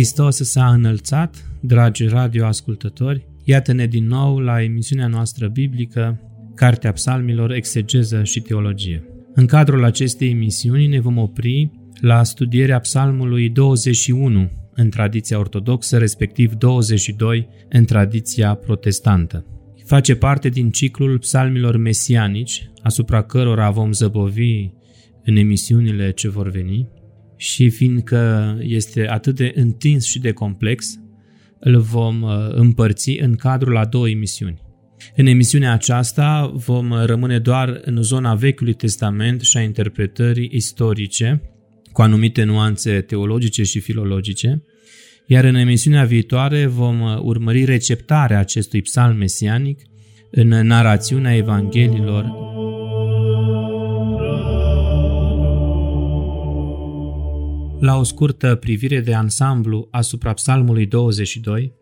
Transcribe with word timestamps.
Hristos 0.00 0.36
s-a 0.36 0.72
înălțat, 0.72 1.44
dragi 1.60 2.06
radioascultători, 2.06 3.26
iată-ne 3.44 3.86
din 3.86 4.06
nou 4.06 4.38
la 4.38 4.62
emisiunea 4.62 5.06
noastră 5.06 5.48
biblică, 5.48 6.20
Cartea 6.54 6.92
Psalmilor, 6.92 7.50
Exegeză 7.52 8.24
și 8.24 8.40
Teologie. 8.40 9.04
În 9.34 9.46
cadrul 9.46 9.84
acestei 9.84 10.30
emisiuni 10.30 10.86
ne 10.86 11.00
vom 11.00 11.18
opri 11.18 11.70
la 12.00 12.22
studierea 12.22 12.78
Psalmului 12.78 13.48
21 13.48 14.50
în 14.74 14.90
tradiția 14.90 15.38
ortodoxă, 15.38 15.98
respectiv 15.98 16.52
22 16.52 17.48
în 17.68 17.84
tradiția 17.84 18.54
protestantă. 18.54 19.46
Face 19.84 20.14
parte 20.16 20.48
din 20.48 20.70
ciclul 20.70 21.18
psalmilor 21.18 21.76
mesianici, 21.76 22.70
asupra 22.82 23.22
cărora 23.22 23.70
vom 23.70 23.92
zăbovi 23.92 24.70
în 25.24 25.36
emisiunile 25.36 26.10
ce 26.10 26.28
vor 26.28 26.50
veni, 26.50 26.88
și 27.40 27.70
fiindcă 27.70 28.56
este 28.60 29.08
atât 29.08 29.36
de 29.36 29.52
întins 29.54 30.06
și 30.06 30.18
de 30.18 30.32
complex, 30.32 31.00
îl 31.60 31.80
vom 31.80 32.22
uh, 32.22 32.30
împărți 32.50 33.10
în 33.10 33.34
cadrul 33.34 33.76
a 33.76 33.84
două 33.84 34.08
emisiuni. 34.08 34.60
În 35.16 35.26
emisiunea 35.26 35.72
aceasta 35.72 36.52
vom 36.54 36.92
rămâne 37.04 37.38
doar 37.38 37.80
în 37.84 38.02
zona 38.02 38.34
Vechiului 38.34 38.72
Testament 38.72 39.40
și 39.40 39.56
a 39.56 39.60
interpretării 39.60 40.50
istorice, 40.52 41.42
cu 41.92 42.02
anumite 42.02 42.42
nuanțe 42.42 43.00
teologice 43.00 43.62
și 43.62 43.80
filologice, 43.80 44.62
iar 45.26 45.44
în 45.44 45.54
emisiunea 45.54 46.04
viitoare 46.04 46.66
vom 46.66 47.00
uh, 47.00 47.18
urmări 47.20 47.64
receptarea 47.64 48.38
acestui 48.38 48.82
psalm 48.82 49.16
mesianic 49.16 49.80
în 50.30 50.48
narațiunea 50.48 51.36
Evangheliilor 51.36 52.24
La 57.80 57.96
o 57.96 58.02
scurtă 58.02 58.54
privire 58.54 59.00
de 59.00 59.14
ansamblu 59.14 59.88
asupra 59.90 60.32
psalmului 60.32 60.86
22, 60.86 61.72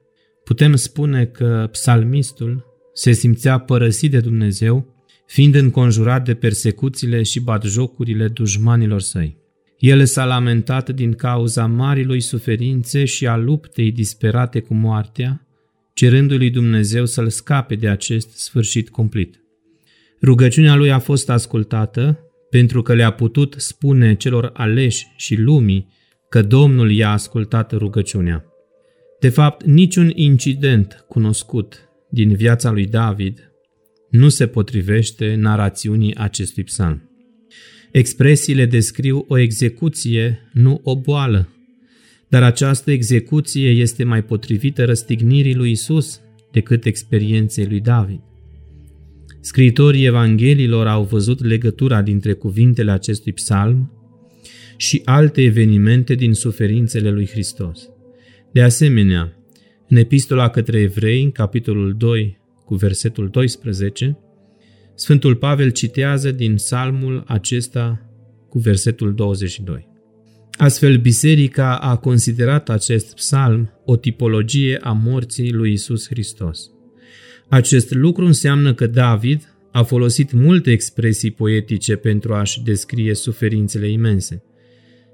putem 0.45 0.75
spune 0.75 1.25
că 1.25 1.69
psalmistul 1.71 2.65
se 2.95 3.13
simțea 3.13 3.59
părăsit 3.59 4.11
de 4.11 4.21
Dumnezeu, 4.21 4.95
fiind 5.27 5.55
înconjurat 5.55 6.25
de 6.25 6.35
persecuțiile 6.35 7.23
și 7.23 7.41
batjocurile 7.41 8.29
dușmanilor 8.29 9.01
săi. 9.01 9.37
El 9.79 10.05
s-a 10.05 10.25
lamentat 10.25 10.91
din 10.91 11.13
cauza 11.13 11.67
marilor 11.67 12.19
suferințe 12.19 13.05
și 13.05 13.27
a 13.27 13.37
luptei 13.37 13.93
disperate 13.93 14.61
cu 14.61 14.75
moartea, 14.75 15.47
cerându-lui 15.95 16.51
Dumnezeu 16.51 17.07
să-l 17.07 17.29
scape 17.29 17.75
de 17.75 17.89
acest 17.89 18.31
sfârșit 18.31 18.91
cumplit. 18.91 19.41
Rugăciunea 20.23 20.75
lui 20.75 20.91
a 20.91 20.99
fost 20.99 21.31
ascultată 21.31 22.28
pentru 22.51 22.83
că 22.83 22.95
le-a 22.95 23.11
putut 23.11 23.55
spune 23.59 24.15
celor 24.15 24.51
aleși 24.55 25.07
și 25.17 25.37
lumii 25.37 25.89
că 26.29 26.43
Domnul 26.43 26.91
i-a 26.91 27.11
ascultat 27.11 27.73
rugăciunea. 27.73 28.45
De 29.21 29.29
fapt, 29.29 29.65
niciun 29.65 30.13
incident 30.15 31.05
cunoscut 31.09 31.89
din 32.11 32.34
viața 32.34 32.71
lui 32.71 32.87
David 32.87 33.53
nu 34.11 34.28
se 34.28 34.47
potrivește 34.47 35.34
narațiunii 35.34 36.15
acestui 36.15 36.65
psalm. 36.65 37.11
Expresiile 37.93 38.67
descriu 38.67 39.25
o 39.28 39.39
execuție, 39.39 40.51
nu 40.53 40.81
o 40.83 41.01
boală, 41.01 41.49
dar 42.28 42.43
această 42.43 42.91
execuție 42.91 43.71
este 43.71 44.05
mai 44.05 44.25
potrivită 44.25 44.84
răstignirii 44.84 45.55
lui 45.55 45.71
Isus 45.71 46.21
decât 46.53 46.84
experienței 46.84 47.67
lui 47.67 47.81
David. 47.81 48.21
Scriitorii 49.48 50.04
Evanghelilor 50.04 50.86
au 50.86 51.04
văzut 51.04 51.44
legătura 51.44 52.03
dintre 52.03 52.32
cuvintele 52.32 52.91
acestui 52.91 53.32
psalm 53.32 53.92
și 54.76 55.03
alte 55.04 55.42
evenimente 55.42 56.14
din 56.14 56.34
suferințele 56.34 57.10
lui 57.10 57.26
Hristos. 57.26 57.88
De 58.53 58.62
asemenea, 58.62 59.32
în 59.88 59.97
Epistola 59.97 60.48
către 60.48 60.81
Evrei, 60.81 61.22
în 61.22 61.31
capitolul 61.31 61.94
2, 61.97 62.38
cu 62.64 62.75
versetul 62.75 63.28
12, 63.28 64.19
Sfântul 64.94 65.36
Pavel 65.36 65.70
citează 65.70 66.30
din 66.30 66.54
psalmul 66.54 67.25
acesta 67.26 68.10
cu 68.48 68.59
versetul 68.59 69.15
22. 69.15 69.88
Astfel, 70.50 70.97
biserica 70.97 71.76
a 71.76 71.97
considerat 71.97 72.69
acest 72.69 73.15
psalm 73.15 73.70
o 73.84 73.97
tipologie 73.97 74.78
a 74.82 74.92
morții 74.92 75.53
lui 75.53 75.72
Isus 75.72 76.09
Hristos. 76.09 76.70
Acest 77.48 77.94
lucru 77.94 78.25
înseamnă 78.25 78.75
că 78.75 78.86
David 78.86 79.54
a 79.72 79.82
folosit 79.82 80.32
multe 80.32 80.70
expresii 80.70 81.31
poetice 81.31 81.97
pentru 81.97 82.34
a-și 82.34 82.62
descrie 82.62 83.14
suferințele 83.14 83.91
imense, 83.91 84.42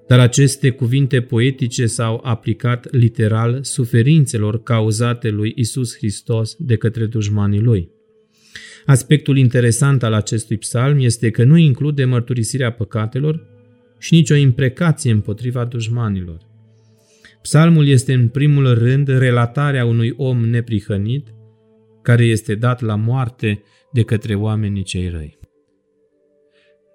dar 0.06 0.18
aceste 0.18 0.70
cuvinte 0.70 1.20
poetice 1.20 1.86
s-au 1.86 2.20
aplicat 2.24 2.92
literal 2.92 3.58
suferințelor 3.62 4.62
cauzate 4.62 5.30
lui 5.30 5.52
Isus 5.56 5.96
Hristos 5.96 6.56
de 6.58 6.76
către 6.76 7.06
dușmanii 7.06 7.60
lui. 7.60 7.90
Aspectul 8.86 9.36
interesant 9.36 10.02
al 10.02 10.12
acestui 10.12 10.56
psalm 10.56 10.98
este 10.98 11.30
că 11.30 11.44
nu 11.44 11.56
include 11.56 12.04
mărturisirea 12.04 12.72
păcatelor 12.72 13.46
și 13.98 14.14
nicio 14.14 14.34
imprecație 14.34 15.12
împotriva 15.12 15.64
dușmanilor. 15.64 16.38
Psalmul 17.42 17.86
este 17.86 18.12
în 18.12 18.28
primul 18.28 18.74
rând 18.74 19.08
relatarea 19.08 19.84
unui 19.84 20.14
om 20.16 20.44
neprihănit 20.44 21.33
care 22.04 22.24
este 22.24 22.54
dat 22.54 22.80
la 22.80 22.94
moarte 22.94 23.62
de 23.92 24.02
către 24.02 24.34
oamenii 24.34 24.82
cei 24.82 25.08
răi. 25.08 25.38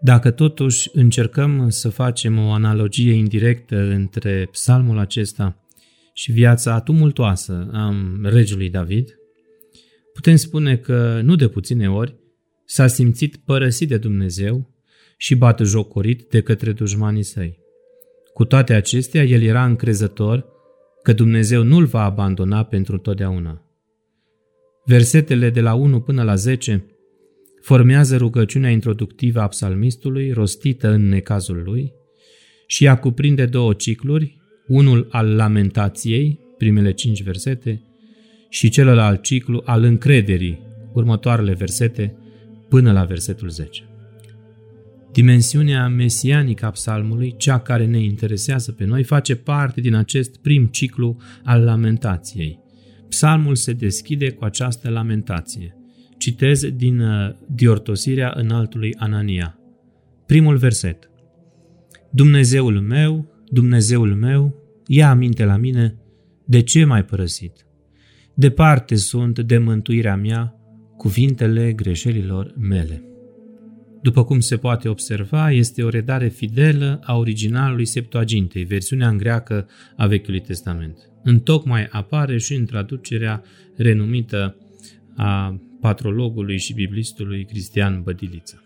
Dacă 0.02 0.32
totuși 0.32 0.90
încercăm 0.94 1.70
să 1.70 1.90
facem 1.90 2.38
o 2.38 2.52
analogie 2.52 3.14
indirectă 3.14 3.76
între 3.76 4.48
psalmul 4.52 4.98
acesta 4.98 5.66
și 6.14 6.32
viața 6.32 6.80
tumultoasă 6.80 7.70
a 7.74 7.94
regelui 8.24 8.70
David, 8.70 9.16
putem 10.14 10.36
spune 10.36 10.78
că 10.78 11.22
nu 11.24 11.36
de 11.36 11.48
puține 11.48 11.90
ori 11.90 12.16
s-a 12.66 12.88
simțit 12.88 13.36
părăsit 13.36 13.88
de 13.88 13.98
Dumnezeu 13.98 14.74
și 15.18 15.38
jocorit 15.64 16.30
de 16.30 16.42
către 16.42 16.72
dușmanii 16.72 17.24
săi. 17.24 17.60
Cu 18.34 18.46
toate 18.46 18.74
acestea, 18.74 19.24
el 19.24 19.42
era 19.42 19.66
încrezător 19.66 20.46
că 21.04 21.14
Dumnezeu 21.14 21.64
nu-l 21.64 21.86
va 21.86 22.04
abandona 22.04 22.64
pentru 22.64 22.98
totdeauna. 22.98 23.69
Versetele 24.90 25.50
de 25.50 25.62
la 25.62 25.74
1 25.74 26.00
până 26.00 26.24
la 26.24 26.36
10 26.36 26.86
formează 27.62 28.18
rugăciunea 28.18 28.70
introductivă 28.70 29.42
a 29.42 29.48
psalmistului, 29.48 30.32
rostită 30.32 30.90
în 30.90 31.10
necazul 31.10 31.62
lui, 31.64 31.92
și 32.68 32.86
ea 32.86 32.98
cuprinde 32.98 33.46
două 33.46 33.74
cicluri, 33.74 34.38
unul 34.68 35.08
al 35.12 35.36
lamentației, 35.36 36.40
primele 36.58 36.92
cinci 36.92 37.24
versete, 37.24 37.82
și 38.50 38.70
celălalt 38.70 39.22
ciclu 39.22 39.62
al 39.66 39.84
încrederii, 39.84 40.60
următoarele 40.94 41.54
versete, 41.54 42.16
până 42.70 42.92
la 42.92 43.04
versetul 43.04 43.50
10. 43.50 43.84
Dimensiunea 45.12 45.88
mesianică 45.88 46.66
a 46.66 46.72
psalmului, 46.72 47.36
cea 47.38 47.60
care 47.60 47.86
ne 47.86 48.00
interesează 48.00 48.72
pe 48.72 48.86
noi, 48.86 49.04
face 49.04 49.36
parte 49.36 49.82
din 49.82 49.94
acest 49.94 50.38
prim 50.38 50.66
ciclu 50.66 51.18
al 51.44 51.64
lamentației. 51.64 52.68
Psalmul 53.10 53.56
se 53.56 53.74
deschide 53.74 54.32
cu 54.32 54.44
această 54.44 54.90
lamentație. 54.90 55.76
Citez 56.18 56.66
din 56.66 57.00
uh, 57.00 57.36
Diortosirea 57.48 58.34
înaltului 58.36 58.96
Anania. 58.98 59.60
Primul 60.26 60.58
verset. 60.58 61.10
Dumnezeul 62.12 62.82
meu, 62.82 63.32
Dumnezeul 63.48 64.16
meu, 64.16 64.56
ia 64.88 65.10
aminte 65.10 65.46
la 65.46 65.58
mine, 65.58 65.96
de 66.46 66.62
ce 66.62 66.86
m-ai 66.86 67.06
părăsit? 67.06 67.66
Departe 68.34 68.96
sunt 68.96 69.40
de 69.40 69.58
mântuirea 69.58 70.16
mea 70.16 70.54
cuvintele 70.98 71.74
greșelilor 71.74 72.54
mele. 72.58 73.09
După 74.02 74.24
cum 74.24 74.40
se 74.40 74.58
poate 74.58 74.90
observa, 74.90 75.52
este 75.52 75.84
o 75.84 75.90
redare 75.90 76.28
fidelă 76.28 77.00
a 77.04 77.18
originalului 77.18 77.86
Septuagintei, 77.86 78.64
versiunea 78.64 79.08
în 79.08 79.18
greacă 79.18 79.68
a 79.96 80.08
Vechiului 80.08 80.40
Testament. 80.40 80.98
Întocmai 81.24 81.88
apare 81.92 82.38
și 82.38 82.54
în 82.54 82.66
traducerea 82.66 83.44
renumită 83.76 84.56
a 85.16 85.60
patrologului 85.82 86.58
și 86.58 86.74
biblistului 86.74 87.46
Cristian 87.46 88.02
Bădiliță. 88.04 88.64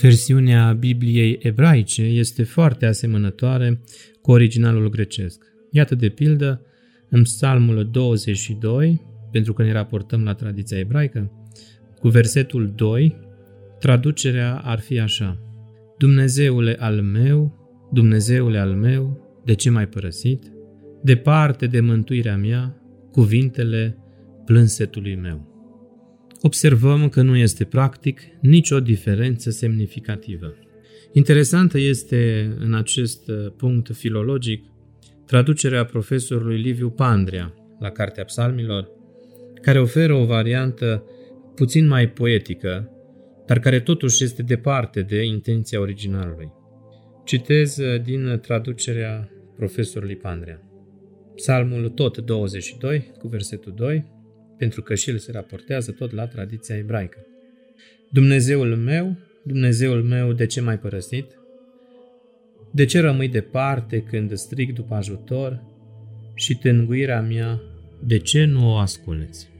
Versiunea 0.00 0.72
Bibliei 0.72 1.38
ebraice 1.40 2.02
este 2.02 2.42
foarte 2.42 2.86
asemănătoare 2.86 3.80
cu 4.22 4.30
originalul 4.30 4.90
grecesc. 4.90 5.44
Iată 5.70 5.94
de 5.94 6.08
pildă 6.08 6.60
în 7.08 7.22
psalmul 7.22 7.88
22, 7.92 9.00
pentru 9.32 9.52
că 9.52 9.62
ne 9.62 9.72
raportăm 9.72 10.24
la 10.24 10.34
tradiția 10.34 10.78
ebraică, 10.78 11.30
cu 12.00 12.08
versetul 12.08 12.72
2, 12.76 13.16
traducerea 13.84 14.60
ar 14.64 14.80
fi 14.80 14.98
așa. 14.98 15.38
Dumnezeule 15.98 16.76
al 16.78 17.02
meu, 17.02 17.54
Dumnezeule 17.92 18.58
al 18.58 18.70
meu, 18.74 19.20
de 19.44 19.54
ce 19.54 19.70
m-ai 19.70 19.88
părăsit? 19.88 20.52
Departe 21.02 21.66
de 21.66 21.80
mântuirea 21.80 22.36
mea, 22.36 22.82
cuvintele 23.12 23.98
plânsetului 24.44 25.16
meu. 25.16 25.48
Observăm 26.42 27.08
că 27.08 27.22
nu 27.22 27.36
este 27.36 27.64
practic 27.64 28.20
nicio 28.40 28.80
diferență 28.80 29.50
semnificativă. 29.50 30.54
Interesantă 31.12 31.78
este 31.78 32.52
în 32.58 32.74
acest 32.74 33.30
punct 33.56 33.94
filologic 33.94 34.64
traducerea 35.26 35.84
profesorului 35.84 36.60
Liviu 36.60 36.90
Pandrea 36.90 37.54
la 37.78 37.90
Cartea 37.90 38.24
Psalmilor, 38.24 38.88
care 39.60 39.80
oferă 39.80 40.14
o 40.14 40.24
variantă 40.24 41.04
puțin 41.54 41.86
mai 41.86 42.08
poetică, 42.08 42.88
dar 43.46 43.58
care 43.58 43.80
totuși 43.80 44.24
este 44.24 44.42
departe 44.42 45.02
de 45.02 45.24
intenția 45.24 45.80
originalului. 45.80 46.52
Citez 47.24 47.78
din 48.02 48.38
traducerea 48.42 49.28
profesorului 49.56 50.16
Pandrea. 50.16 50.62
Psalmul 51.34 51.88
tot 51.88 52.18
22, 52.18 53.12
cu 53.18 53.28
versetul 53.28 53.72
2, 53.76 54.04
pentru 54.58 54.82
că 54.82 54.94
și 54.94 55.10
el 55.10 55.18
se 55.18 55.32
raportează 55.32 55.92
tot 55.92 56.12
la 56.12 56.26
tradiția 56.26 56.76
ebraică. 56.76 57.26
Dumnezeul 58.10 58.76
meu, 58.76 59.16
Dumnezeul 59.44 60.02
meu, 60.02 60.32
de 60.32 60.46
ce 60.46 60.60
m-ai 60.60 60.78
părăsit? 60.78 61.26
De 62.72 62.84
ce 62.84 63.00
rămâi 63.00 63.28
departe 63.28 64.02
când 64.02 64.32
strig 64.32 64.72
după 64.72 64.94
ajutor 64.94 65.62
și 66.34 66.56
tânguirea 66.56 67.20
mea, 67.20 67.60
de 68.06 68.18
ce 68.18 68.44
nu 68.44 68.70
o 68.70 68.76
asculți? 68.76 69.53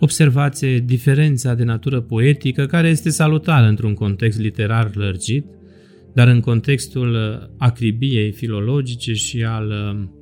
Observați 0.00 0.66
diferența 0.66 1.54
de 1.54 1.64
natură 1.64 2.00
poetică 2.00 2.66
care 2.66 2.88
este 2.88 3.10
salutară 3.10 3.66
într-un 3.66 3.94
context 3.94 4.38
literar 4.38 4.90
lărgit, 4.94 5.46
dar 6.14 6.28
în 6.28 6.40
contextul 6.40 7.16
acribiei 7.56 8.32
filologice 8.32 9.12
și 9.12 9.44
al 9.44 9.70
um, 9.70 10.12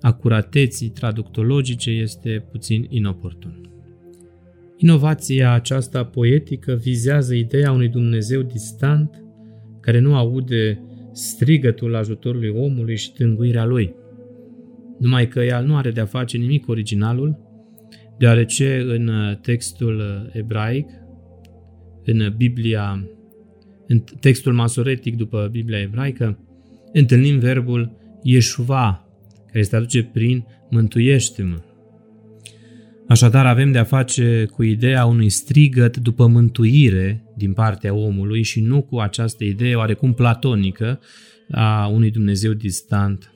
acurateții 0.00 0.88
traductologice 0.88 1.90
este 1.90 2.46
puțin 2.50 2.86
inoportun. 2.88 3.60
Inovația 4.76 5.52
aceasta 5.52 6.04
poetică 6.04 6.74
vizează 6.82 7.34
ideea 7.34 7.72
unui 7.72 7.88
Dumnezeu 7.88 8.42
distant 8.42 9.24
care 9.80 9.98
nu 9.98 10.16
aude 10.16 10.80
strigătul 11.12 11.94
ajutorului 11.94 12.48
omului 12.48 12.96
și 12.96 13.12
tânguirea 13.12 13.64
lui. 13.64 13.94
Numai 14.98 15.28
că 15.28 15.40
ea 15.40 15.60
nu 15.60 15.76
are 15.76 15.90
de-a 15.90 16.04
face 16.04 16.36
nimic 16.36 16.68
originalul, 16.68 17.41
deoarece 18.22 18.84
în 18.86 19.36
textul 19.40 20.28
ebraic, 20.32 20.86
în 22.04 22.34
Biblia, 22.36 23.08
în 23.86 24.04
textul 24.20 24.52
masoretic 24.52 25.16
după 25.16 25.48
Biblia 25.50 25.78
ebraică, 25.80 26.38
întâlnim 26.92 27.38
verbul 27.38 27.96
Yeshua, 28.22 29.08
care 29.46 29.62
se 29.62 29.70
traduce 29.70 30.02
prin 30.02 30.44
mântuiește-mă. 30.70 31.56
Așadar 33.08 33.46
avem 33.46 33.72
de-a 33.72 33.84
face 33.84 34.44
cu 34.50 34.62
ideea 34.62 35.04
unui 35.04 35.28
strigăt 35.28 35.96
după 35.96 36.26
mântuire 36.26 37.24
din 37.36 37.52
partea 37.52 37.94
omului 37.94 38.42
și 38.42 38.60
nu 38.60 38.82
cu 38.82 38.98
această 38.98 39.44
idee 39.44 39.74
oarecum 39.74 40.12
platonică 40.12 41.00
a 41.50 41.86
unui 41.86 42.10
Dumnezeu 42.10 42.52
distant 42.52 43.34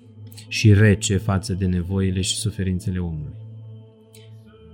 și 0.49 0.73
rece 0.73 1.17
față 1.17 1.53
de 1.53 1.67
nevoile 1.67 2.21
și 2.21 2.37
suferințele 2.37 2.99
omului. 2.99 3.46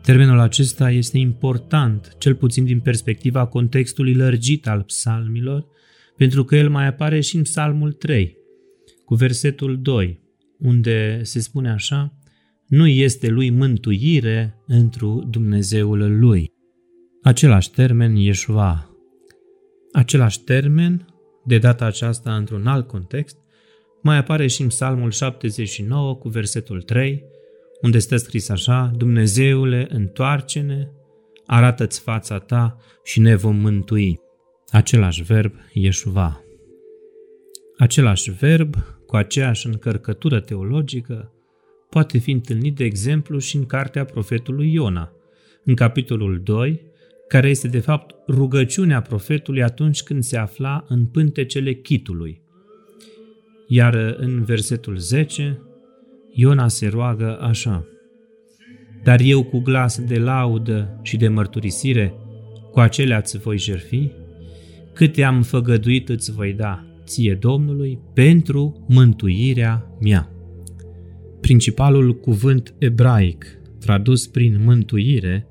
Termenul 0.02 0.38
acesta 0.38 0.90
este 0.90 1.18
important, 1.18 2.14
cel 2.18 2.34
puțin 2.34 2.64
din 2.64 2.80
perspectiva 2.80 3.46
contextului 3.46 4.14
lărgit 4.14 4.68
al 4.68 4.82
psalmilor, 4.82 5.66
pentru 6.16 6.44
că 6.44 6.56
el 6.56 6.70
mai 6.70 6.86
apare 6.86 7.20
și 7.20 7.36
în 7.36 7.42
psalmul 7.42 7.92
3, 7.92 8.36
cu 9.04 9.14
versetul 9.14 9.82
2, 9.82 10.20
unde 10.58 11.20
se 11.22 11.40
spune 11.40 11.70
așa, 11.70 12.18
nu 12.66 12.86
este 12.86 13.28
lui 13.28 13.50
mântuire 13.50 14.62
întru 14.66 15.26
Dumnezeul 15.30 16.18
lui. 16.18 16.52
Același 17.22 17.70
termen, 17.70 18.16
Yeshua. 18.16 18.90
Același 19.92 20.40
termen, 20.40 21.06
de 21.44 21.58
data 21.58 21.84
aceasta 21.84 22.36
într-un 22.36 22.66
alt 22.66 22.86
context, 22.86 23.36
mai 24.02 24.16
apare 24.16 24.46
și 24.46 24.62
în 24.62 24.68
Psalmul 24.68 25.10
79 25.10 26.14
cu 26.14 26.28
versetul 26.28 26.82
3, 26.82 27.22
unde 27.82 27.98
stă 27.98 28.16
scris 28.16 28.48
așa, 28.48 28.92
Dumnezeule, 28.96 29.86
întoarce-ne, 29.90 30.88
arată-ți 31.46 32.00
fața 32.00 32.38
ta 32.38 32.76
și 33.04 33.20
ne 33.20 33.34
vom 33.34 33.56
mântui. 33.56 34.20
Același 34.70 35.22
verb, 35.22 35.54
Yeshua. 35.72 36.44
Același 37.78 38.30
verb, 38.30 38.74
cu 39.06 39.16
aceeași 39.16 39.66
încărcătură 39.66 40.40
teologică, 40.40 41.32
poate 41.90 42.18
fi 42.18 42.30
întâlnit, 42.30 42.76
de 42.76 42.84
exemplu, 42.84 43.38
și 43.38 43.56
în 43.56 43.66
cartea 43.66 44.04
profetului 44.04 44.72
Iona, 44.72 45.12
în 45.64 45.74
capitolul 45.74 46.40
2, 46.44 46.90
care 47.28 47.48
este 47.48 47.68
de 47.68 47.78
fapt 47.78 48.14
rugăciunea 48.28 49.00
profetului 49.00 49.62
atunci 49.62 50.02
când 50.02 50.22
se 50.22 50.36
afla 50.36 50.84
în 50.88 51.06
pântecele 51.06 51.72
chitului. 51.72 52.40
Iar 53.66 53.94
în 53.94 54.44
versetul 54.44 54.96
10, 54.96 55.62
Iona 56.32 56.68
se 56.68 56.88
roagă 56.88 57.38
așa, 57.40 57.86
Dar 59.02 59.20
eu 59.20 59.44
cu 59.44 59.58
glas 59.58 60.00
de 60.00 60.18
laudă 60.18 61.00
și 61.02 61.16
de 61.16 61.28
mărturisire, 61.28 62.14
cu 62.70 62.80
acelea 62.80 63.16
îți 63.16 63.38
voi 63.38 63.58
jerfi, 63.58 64.10
câte 64.92 65.22
am 65.22 65.42
făgăduit 65.42 66.08
îți 66.08 66.32
voi 66.32 66.52
da, 66.52 66.84
ție 67.04 67.34
Domnului, 67.34 67.98
pentru 68.14 68.86
mântuirea 68.88 69.86
mea. 70.00 70.30
Principalul 71.40 72.14
cuvânt 72.14 72.74
ebraic, 72.78 73.46
tradus 73.80 74.26
prin 74.26 74.60
mântuire, 74.64 75.46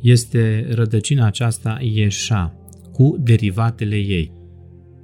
este 0.00 0.66
rădăcina 0.70 1.26
aceasta 1.26 1.78
Ieșa, 1.80 2.54
cu 2.92 3.16
derivatele 3.20 3.96
ei. 3.96 4.32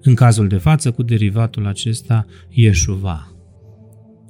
În 0.03 0.14
cazul 0.14 0.49
de 0.49 0.56
față, 0.56 0.91
cu 0.91 1.03
derivatul 1.03 1.67
acesta 1.67 2.26
Ieșuva. 2.50 3.31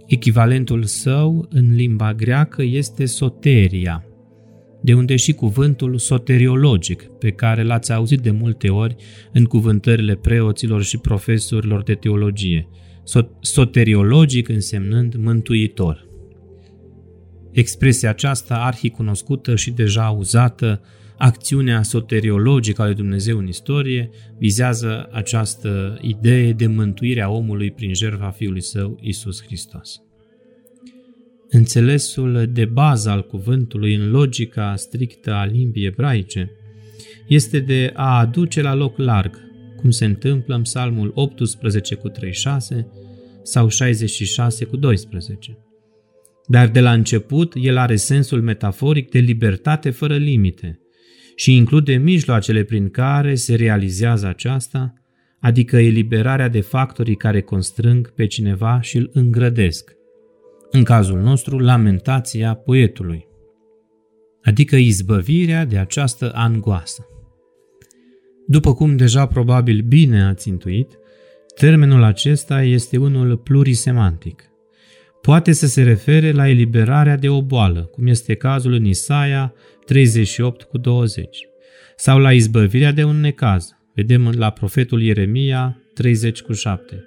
Echivalentul 0.06 0.82
său 0.82 1.47
în 1.50 1.75
limba 1.75 2.14
greacă 2.14 2.62
este 2.62 3.04
soteria, 3.04 4.04
de 4.82 4.94
unde 4.94 5.16
și 5.16 5.32
cuvântul 5.32 5.99
soteriologic, 5.99 7.02
pe 7.02 7.30
care 7.30 7.62
l-ați 7.62 7.92
auzit 7.92 8.21
de 8.21 8.30
multe 8.30 8.68
ori 8.68 8.97
în 9.32 9.44
cuvântările 9.44 10.14
preoților 10.14 10.82
și 10.82 10.99
profesorilor 10.99 11.82
de 11.82 11.94
teologie, 11.94 12.68
soteriologic 13.40 14.49
însemnând 14.49 15.14
mântuitor. 15.14 16.06
Expresia 17.50 18.11
aceasta 18.11 18.54
arhicunoscută 18.54 19.56
și 19.56 19.71
deja 19.71 20.09
uzată, 20.18 20.80
acțiunea 21.23 21.83
soteriologică 21.83 22.83
a 22.83 22.85
lui 22.85 22.95
Dumnezeu 22.95 23.38
în 23.38 23.47
istorie, 23.47 24.11
vizează 24.38 25.09
această 25.12 25.99
idee 26.00 26.52
de 26.52 26.67
mântuire 26.67 27.23
a 27.23 27.29
omului 27.29 27.71
prin 27.71 27.95
jertfa 27.95 28.31
Fiului 28.31 28.62
Său, 28.62 28.99
Isus 29.00 29.43
Hristos. 29.43 30.00
Înțelesul 31.49 32.49
de 32.52 32.64
bază 32.64 33.11
al 33.11 33.26
cuvântului 33.26 33.95
în 33.95 34.11
logica 34.11 34.76
strictă 34.76 35.33
a 35.33 35.45
limbii 35.45 35.87
ebraice 35.87 36.50
este 37.29 37.59
de 37.59 37.91
a 37.95 38.19
aduce 38.19 38.62
la 38.62 38.75
loc 38.75 38.99
larg, 38.99 39.41
cum 39.81 39.91
se 39.91 40.05
întâmplă 40.05 40.55
în 40.55 40.62
Psalmul 40.62 41.12
18 41.14 41.95
cu 41.95 42.09
36 42.09 42.87
sau 43.43 43.69
66 43.69 44.64
cu 44.64 44.76
12. 44.76 45.59
Dar 46.47 46.69
de 46.69 46.81
la 46.81 46.93
început, 46.93 47.52
el 47.57 47.76
are 47.76 47.97
sensul 47.97 48.43
metaforic 48.43 49.11
de 49.11 49.19
libertate 49.19 49.91
fără 49.91 50.17
limite 50.17 50.82
și 51.35 51.57
include 51.57 51.95
mijloacele 51.95 52.62
prin 52.62 52.91
care 52.91 53.35
se 53.35 53.55
realizează 53.55 54.27
aceasta, 54.27 54.95
adică 55.41 55.77
eliberarea 55.77 56.49
de 56.49 56.61
factorii 56.61 57.17
care 57.17 57.41
constrâng 57.41 58.15
pe 58.15 58.27
cineva 58.27 58.81
și 58.81 58.97
îl 58.97 59.11
îngrădesc. 59.12 59.93
În 60.71 60.83
cazul 60.85 61.21
nostru, 61.21 61.59
lamentația 61.59 62.55
poetului, 62.55 63.27
adică 64.43 64.77
izbăvirea 64.77 65.65
de 65.65 65.79
această 65.79 66.31
angoasă. 66.35 67.07
După 68.47 68.75
cum 68.75 68.97
deja 68.97 69.27
probabil 69.27 69.81
bine 69.81 70.25
ați 70.25 70.49
intuit, 70.49 70.99
termenul 71.55 72.03
acesta 72.03 72.62
este 72.62 72.97
unul 72.97 73.37
plurisemantic– 73.37 74.47
poate 75.23 75.52
să 75.52 75.67
se 75.67 75.83
refere 75.83 76.33
la 76.33 76.49
eliberarea 76.49 77.17
de 77.17 77.29
o 77.29 77.43
boală, 77.43 77.81
cum 77.81 78.07
este 78.07 78.35
cazul 78.35 78.73
în 78.73 78.85
Isaia 78.85 79.55
38 79.87 80.62
cu 80.62 80.79
20, 80.79 81.47
sau 81.97 82.19
la 82.19 82.33
izbăvirea 82.33 82.93
de 82.93 83.05
un 83.05 83.21
necaz, 83.21 83.69
vedem 83.95 84.35
la 84.37 84.50
profetul 84.50 85.02
Ieremia 85.02 85.79
30 85.95 86.41
cu 86.41 86.52
7, 86.52 87.05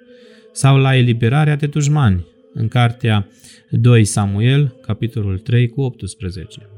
sau 0.52 0.78
la 0.78 0.96
eliberarea 0.96 1.56
de 1.56 1.66
dușmani, 1.66 2.26
în 2.54 2.68
cartea 2.68 3.28
2 3.70 4.04
Samuel, 4.04 4.74
capitolul 4.82 5.38
3 5.38 5.68
cu 5.68 5.80
18. 5.80 6.68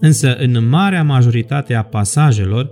Însă, 0.00 0.36
în 0.36 0.68
marea 0.68 1.04
majoritate 1.04 1.74
a 1.74 1.82
pasajelor, 1.82 2.70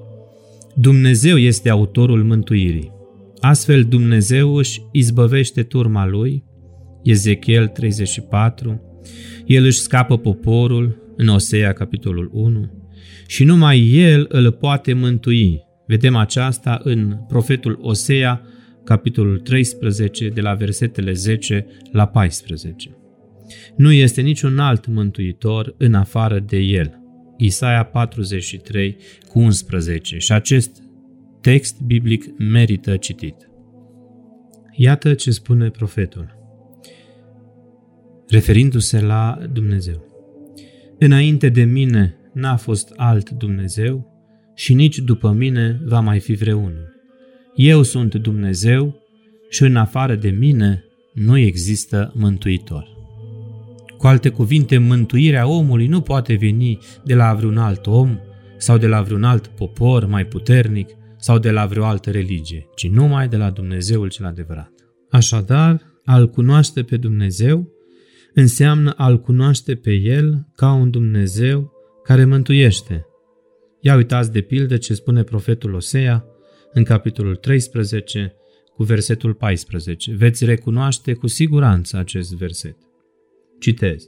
Dumnezeu 0.75 1.38
este 1.38 1.69
autorul 1.71 2.25
mântuirii. 2.25 2.92
Astfel, 3.40 3.85
Dumnezeu 3.85 4.57
își 4.57 4.83
izbăvește 4.92 5.62
turma 5.62 6.07
lui, 6.07 6.45
Ezechiel 7.02 7.66
34, 7.66 8.80
el 9.47 9.64
își 9.64 9.80
scapă 9.80 10.19
poporul, 10.19 11.14
în 11.16 11.28
Osea, 11.28 11.73
capitolul 11.73 12.30
1, 12.33 12.71
și 13.26 13.45
numai 13.45 13.88
el 13.88 14.26
îl 14.28 14.52
poate 14.52 14.92
mântui. 14.92 15.62
Vedem 15.87 16.16
aceasta 16.16 16.80
în 16.83 17.16
profetul 17.28 17.78
Osea, 17.83 18.42
capitolul 18.85 19.38
13, 19.38 20.28
de 20.28 20.40
la 20.40 20.54
versetele 20.54 21.12
10 21.12 21.66
la 21.92 22.07
14. 22.07 22.97
Nu 23.76 23.92
este 23.92 24.21
niciun 24.21 24.59
alt 24.59 24.87
mântuitor 24.87 25.75
în 25.78 25.95
afară 25.95 26.38
de 26.38 26.57
el. 26.57 27.00
Isaia 27.37 27.83
43 27.83 28.97
cu 29.28 29.38
11 29.38 30.19
și 30.19 30.33
acest 30.33 30.83
text 31.40 31.80
biblic 31.80 32.25
merită 32.38 32.97
citit. 32.97 33.50
Iată 34.76 35.14
ce 35.14 35.30
spune 35.30 35.71
profetul, 35.71 36.39
referindu-se 38.30 39.00
la 39.00 39.38
Dumnezeu. 39.52 40.04
Înainte 40.99 41.49
de 41.49 41.62
mine 41.62 42.16
n-a 42.32 42.56
fost 42.56 42.92
alt 42.96 43.30
Dumnezeu 43.30 44.06
și 44.54 44.75
nici 44.75 44.99
după 44.99 45.32
mine 45.32 45.80
va 45.84 46.00
mai 46.00 46.20
fi 46.20 46.32
vreunul. 46.32 46.88
Eu 47.54 47.82
sunt 47.82 48.14
Dumnezeu 48.14 48.96
și 49.49 49.62
în 49.62 49.76
afară 49.76 50.14
de 50.14 50.28
mine 50.28 50.84
nu 51.14 51.37
există 51.37 52.12
mântuitor. 52.14 52.88
Cu 53.99 54.06
alte 54.06 54.28
cuvinte, 54.28 54.78
mântuirea 54.78 55.46
omului 55.46 55.87
nu 55.87 56.00
poate 56.00 56.34
veni 56.34 56.78
de 57.04 57.14
la 57.14 57.34
vreun 57.34 57.58
alt 57.58 57.87
om 57.87 58.18
sau 58.56 58.78
de 58.78 58.87
la 58.87 59.02
vreun 59.02 59.25
alt 59.25 59.46
popor 59.46 60.06
mai 60.06 60.26
puternic 60.26 60.88
sau 61.16 61.38
de 61.38 61.50
la 61.50 61.66
vreo 61.66 61.84
altă 61.84 62.10
religie, 62.10 62.66
ci 62.75 62.88
numai 62.88 63.28
de 63.28 63.37
la 63.37 63.50
Dumnezeul 63.50 64.08
cel 64.08 64.26
adevărat. 64.26 64.72
Așadar, 65.10 65.80
al 66.04 66.28
cunoaște 66.28 66.82
pe 66.82 66.96
Dumnezeu 66.96 67.68
înseamnă 68.40 68.94
al 68.97 69.20
cunoaște 69.20 69.75
pe 69.75 69.92
El 69.92 70.47
ca 70.54 70.73
un 70.73 70.90
Dumnezeu 70.90 71.73
care 72.02 72.25
mântuiește. 72.25 73.06
Ia 73.80 73.97
uitați 73.97 74.32
de 74.32 74.40
pildă 74.40 74.76
ce 74.76 74.94
spune 74.94 75.23
profetul 75.23 75.75
Osea 75.75 76.25
în 76.73 76.85
capitolul 76.85 77.37
13 77.37 78.35
cu 78.75 78.82
versetul 78.82 79.35
14. 79.35 80.14
Veți 80.14 80.44
recunoaște 80.44 81.12
cu 81.12 81.26
siguranță 81.26 81.97
acest 81.97 82.35
verset. 82.35 82.76
Citez. 83.59 84.04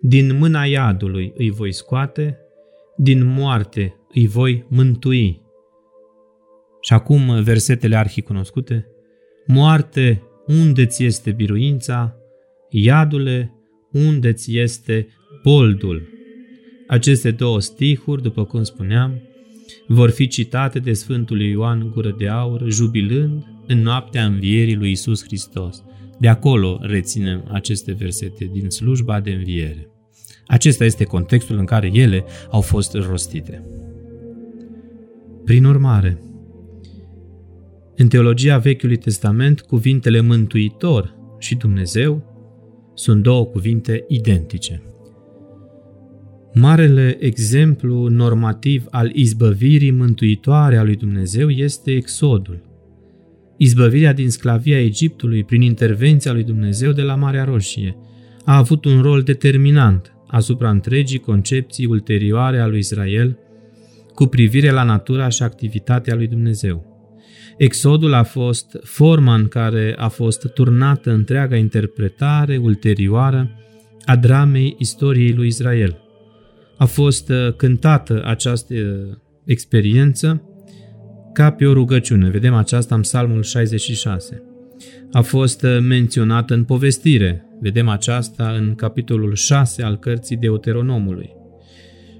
Din 0.00 0.36
mâna 0.36 0.64
iadului 0.64 1.32
îi 1.36 1.50
voi 1.50 1.72
scoate, 1.72 2.38
din 2.96 3.26
moarte 3.26 3.94
îi 4.14 4.26
voi 4.26 4.66
mântui. 4.68 5.42
Și 6.80 6.92
acum 6.92 7.42
versetele 7.42 7.96
arhicunoscute. 7.96 8.86
Moarte, 9.46 10.22
unde 10.46 10.86
ți 10.86 11.04
este 11.04 11.30
biruința? 11.30 12.19
Iadule, 12.70 13.54
unde 13.92 14.32
ți 14.32 14.56
este 14.56 15.08
boldul? 15.42 16.08
Aceste 16.86 17.30
două 17.30 17.60
stihuri, 17.60 18.22
după 18.22 18.44
cum 18.44 18.62
spuneam, 18.62 19.22
vor 19.86 20.10
fi 20.10 20.26
citate 20.26 20.78
de 20.78 20.92
Sfântul 20.92 21.40
Ioan 21.40 21.90
Gură 21.94 22.14
de 22.18 22.28
Aur, 22.28 22.62
jubilând 22.68 23.44
în 23.66 23.78
noaptea 23.82 24.24
învierii 24.24 24.74
lui 24.74 24.90
Isus 24.90 25.24
Hristos. 25.24 25.82
De 26.18 26.28
acolo 26.28 26.78
reținem 26.82 27.44
aceste 27.52 27.92
versete 27.92 28.50
din 28.52 28.70
slujba 28.70 29.20
de 29.20 29.30
înviere. 29.30 29.88
Acesta 30.46 30.84
este 30.84 31.04
contextul 31.04 31.58
în 31.58 31.64
care 31.64 31.90
ele 31.92 32.24
au 32.50 32.60
fost 32.60 32.94
rostite. 32.94 33.64
Prin 35.44 35.64
urmare, 35.64 36.22
în 37.96 38.08
teologia 38.08 38.58
Vechiului 38.58 38.96
Testament, 38.96 39.60
cuvintele 39.60 40.20
Mântuitor 40.20 41.14
și 41.38 41.54
Dumnezeu 41.54 42.29
sunt 43.00 43.22
două 43.22 43.44
cuvinte 43.44 44.04
identice. 44.08 44.82
Marele 46.54 47.16
exemplu 47.20 48.06
normativ 48.08 48.86
al 48.90 49.10
izbăvirii 49.14 49.90
mântuitoare 49.90 50.76
a 50.76 50.82
lui 50.82 50.96
Dumnezeu 50.96 51.50
este 51.50 51.90
Exodul. 51.90 52.62
Izbăvirea 53.56 54.12
din 54.12 54.30
sclavia 54.30 54.80
Egiptului 54.80 55.44
prin 55.44 55.62
intervenția 55.62 56.32
lui 56.32 56.44
Dumnezeu 56.44 56.92
de 56.92 57.02
la 57.02 57.14
Marea 57.14 57.44
Roșie 57.44 57.96
a 58.44 58.56
avut 58.56 58.84
un 58.84 59.02
rol 59.02 59.22
determinant 59.22 60.12
asupra 60.26 60.70
întregii 60.70 61.18
concepții 61.18 61.86
ulterioare 61.86 62.60
a 62.60 62.66
lui 62.66 62.78
Israel 62.78 63.38
cu 64.14 64.26
privire 64.26 64.70
la 64.70 64.82
natura 64.82 65.28
și 65.28 65.42
activitatea 65.42 66.14
lui 66.14 66.26
Dumnezeu. 66.26 66.89
Exodul 67.60 68.12
a 68.12 68.22
fost 68.22 68.78
forma 68.82 69.34
în 69.34 69.48
care 69.48 69.94
a 69.98 70.08
fost 70.08 70.52
turnată 70.54 71.10
întreaga 71.10 71.56
interpretare 71.56 72.56
ulterioară 72.56 73.50
a 74.04 74.16
dramei 74.16 74.74
istoriei 74.78 75.32
lui 75.32 75.46
Israel. 75.46 75.98
A 76.76 76.84
fost 76.84 77.28
uh, 77.28 77.52
cântată 77.56 78.22
această 78.24 78.74
experiență 79.44 80.42
ca 81.32 81.50
pe 81.50 81.66
o 81.66 81.72
rugăciune. 81.72 82.30
Vedem 82.30 82.54
aceasta 82.54 82.94
în 82.94 83.00
Psalmul 83.00 83.42
66. 83.42 84.42
A 85.12 85.20
fost 85.20 85.62
uh, 85.62 85.78
menționată 85.80 86.54
în 86.54 86.64
povestire. 86.64 87.44
Vedem 87.60 87.88
aceasta 87.88 88.50
în 88.58 88.74
capitolul 88.74 89.34
6 89.34 89.82
al 89.82 89.98
cărții 89.98 90.36
Deuteronomului. 90.36 91.30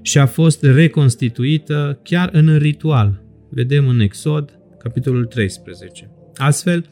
Și 0.01 0.17
a 0.17 0.25
fost 0.25 0.63
reconstituită 0.63 1.99
chiar 2.03 2.29
în 2.31 2.57
ritual. 2.57 3.21
Vedem 3.49 3.87
în 3.87 3.99
Exod, 3.99 4.60
capitolul 4.83 5.25
13. 5.25 6.09
Astfel, 6.35 6.85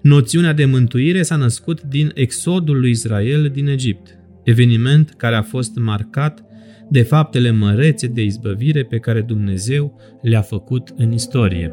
noțiunea 0.00 0.52
de 0.52 0.64
mântuire 0.64 1.22
s-a 1.22 1.36
născut 1.36 1.82
din 1.82 2.10
exodul 2.14 2.80
lui 2.80 2.90
Israel 2.90 3.50
din 3.52 3.66
Egipt, 3.66 4.18
eveniment 4.44 5.14
care 5.16 5.36
a 5.36 5.42
fost 5.42 5.74
marcat 5.74 6.44
de 6.90 7.02
faptele 7.02 7.50
mărețe 7.50 8.06
de 8.06 8.22
izbăvire 8.22 8.84
pe 8.84 8.98
care 8.98 9.20
Dumnezeu 9.20 10.00
le-a 10.22 10.42
făcut 10.42 10.88
în 10.96 11.12
istorie. 11.12 11.72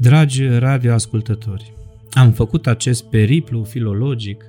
Dragi 0.00 0.46
radioascultători, 0.46 1.72
am 2.10 2.32
făcut 2.32 2.66
acest 2.66 3.04
periplu 3.04 3.64
filologic 3.64 4.44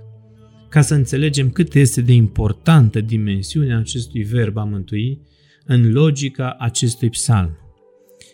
ca 0.70 0.82
să 0.82 0.94
înțelegem 0.94 1.50
cât 1.50 1.74
este 1.74 2.02
de 2.02 2.14
importantă 2.14 3.02
dimensiunea 3.02 3.78
acestui 3.78 4.24
verb 4.24 4.58
a 4.58 4.64
mântui 4.64 5.22
în 5.66 5.92
logica 5.92 6.56
acestui 6.60 7.10
psalm. 7.10 7.58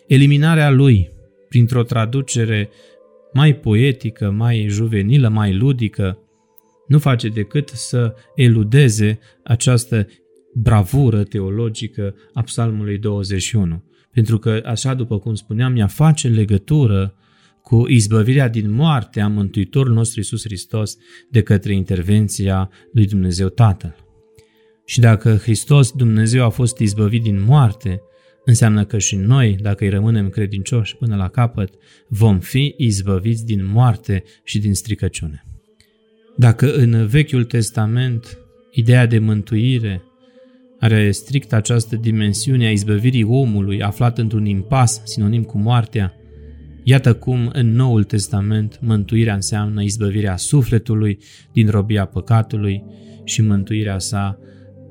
Eliminarea 0.06 0.70
lui, 0.70 1.10
printr-o 1.48 1.82
traducere 1.82 2.70
mai 3.32 3.54
poetică, 3.54 4.30
mai 4.30 4.66
juvenilă, 4.68 5.28
mai 5.28 5.54
ludică, 5.54 6.18
nu 6.88 6.98
face 6.98 7.28
decât 7.28 7.68
să 7.68 8.14
eludeze 8.34 9.18
această 9.42 10.06
bravură 10.54 11.24
teologică 11.24 12.14
a 12.32 12.42
Psalmului 12.42 12.98
21. 12.98 13.84
Pentru 14.12 14.38
că, 14.38 14.62
așa 14.64 14.94
după 14.94 15.18
cum 15.18 15.34
spuneam, 15.34 15.76
ea 15.76 15.86
face 15.86 16.28
legătură 16.28 17.14
cu 17.66 17.88
izbăvirea 17.88 18.48
din 18.48 18.70
moarte 18.70 19.20
a 19.20 19.28
Mântuitorul 19.28 19.92
nostru 19.92 20.20
Isus 20.20 20.42
Hristos 20.42 20.96
de 21.30 21.42
către 21.42 21.74
intervenția 21.74 22.70
lui 22.92 23.06
Dumnezeu 23.06 23.48
Tatăl. 23.48 23.94
Și 24.84 25.00
dacă 25.00 25.36
Hristos, 25.36 25.92
Dumnezeu, 25.92 26.44
a 26.44 26.48
fost 26.48 26.78
izbăvit 26.78 27.22
din 27.22 27.42
moarte, 27.42 28.00
înseamnă 28.44 28.84
că 28.84 28.98
și 28.98 29.16
noi, 29.16 29.56
dacă 29.60 29.84
îi 29.84 29.90
rămânem 29.90 30.28
credincioși 30.28 30.96
până 30.96 31.16
la 31.16 31.28
capăt, 31.28 31.74
vom 32.08 32.38
fi 32.38 32.74
izbăviți 32.76 33.44
din 33.44 33.66
moarte 33.72 34.22
și 34.44 34.58
din 34.58 34.74
stricăciune. 34.74 35.42
Dacă 36.36 36.74
în 36.74 37.06
Vechiul 37.06 37.44
Testament 37.44 38.38
ideea 38.70 39.06
de 39.06 39.18
mântuire 39.18 40.02
are 40.78 41.10
strict 41.10 41.52
această 41.52 41.96
dimensiune 41.96 42.66
a 42.66 42.70
izbăvirii 42.70 43.24
omului 43.24 43.82
aflat 43.82 44.18
într-un 44.18 44.44
impas 44.44 45.00
sinonim 45.04 45.42
cu 45.42 45.58
moartea, 45.58 46.14
iată 46.88 47.14
cum 47.14 47.50
în 47.52 47.72
Noul 47.72 48.04
Testament 48.04 48.78
mântuirea 48.80 49.34
înseamnă 49.34 49.82
izbăvirea 49.82 50.36
sufletului 50.36 51.18
din 51.52 51.68
robia 51.68 52.04
păcatului 52.04 52.84
și 53.24 53.42
mântuirea 53.42 53.98
sa 53.98 54.38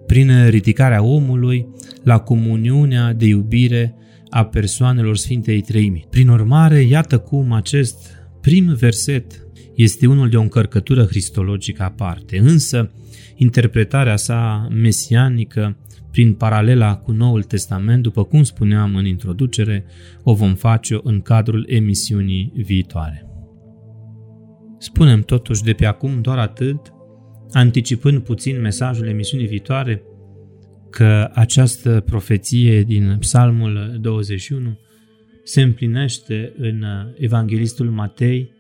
prin 0.06 0.50
ridicarea 0.50 1.04
omului 1.04 1.68
la 2.04 2.20
comuniunea 2.20 3.14
de 3.14 3.26
iubire 3.26 3.96
a 4.30 4.46
persoanelor 4.46 5.18
Sfintei 5.18 5.62
Treimi. 5.62 6.08
Prin 6.10 6.28
urmare, 6.28 6.82
iată 6.82 7.18
cum 7.18 7.52
acest 7.52 8.12
prim 8.46 8.74
verset 8.74 9.48
este 9.76 10.08
unul 10.08 10.30
de 10.30 10.38
o 10.38 10.42
încărcătură 10.42 11.06
cristologică 11.06 11.84
aparte, 11.84 12.38
însă 12.38 12.92
interpretarea 13.36 14.16
sa 14.16 14.68
mesianică 14.72 15.78
prin 16.12 16.34
paralela 16.34 16.96
cu 16.96 17.12
Noul 17.12 17.44
Testament, 17.44 18.04
după 18.04 18.24
cum 18.24 18.44
spuneam 18.44 18.96
în 18.96 19.06
introducere, 19.06 19.86
o 20.24 20.34
vom 20.34 20.56
face 20.56 21.00
în 21.04 21.22
cadrul 21.22 21.66
emisiunii 21.70 22.52
viitoare. 22.56 23.30
Spunem 24.78 25.22
totuși 25.22 25.64
de 25.64 25.74
pe 25.74 25.86
acum 25.86 26.22
doar 26.22 26.38
atât, 26.38 26.94
anticipând 27.52 28.20
puțin 28.20 28.62
mesajul 28.62 29.08
emisiunii 29.08 29.48
viitoare, 29.48 30.04
că 30.90 31.30
această 31.34 32.02
profeție 32.06 32.84
din 32.84 33.18
Psalmul 33.20 33.98
21 34.02 34.80
se 35.46 35.62
împlinește 35.62 36.54
în 36.58 36.84
Evanghelistul 37.18 37.90
Matei, 37.90 38.52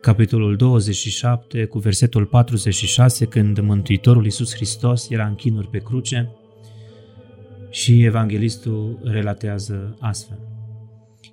capitolul 0.00 0.56
27, 0.56 1.64
cu 1.64 1.78
versetul 1.78 2.24
46, 2.24 3.24
când 3.24 3.58
Mântuitorul 3.58 4.24
Iisus 4.24 4.54
Hristos 4.54 5.10
era 5.10 5.26
în 5.26 5.34
chinuri 5.34 5.68
pe 5.68 5.78
cruce 5.78 6.30
și 7.70 8.04
Evanghelistul 8.04 9.00
relatează 9.04 9.96
astfel. 10.00 10.38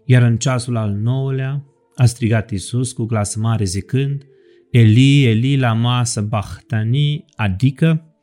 Iar 0.05 0.21
în 0.21 0.37
ceasul 0.37 0.77
al 0.77 0.91
nouălea 0.91 1.65
a 1.95 2.05
strigat 2.05 2.51
Iisus 2.51 2.91
cu 2.91 3.03
glas 3.05 3.35
mare 3.35 3.63
zicând, 3.63 4.23
Eli, 4.71 5.25
Eli, 5.25 5.57
lama 5.57 6.03
sabachthani, 6.03 7.25
adică 7.35 8.15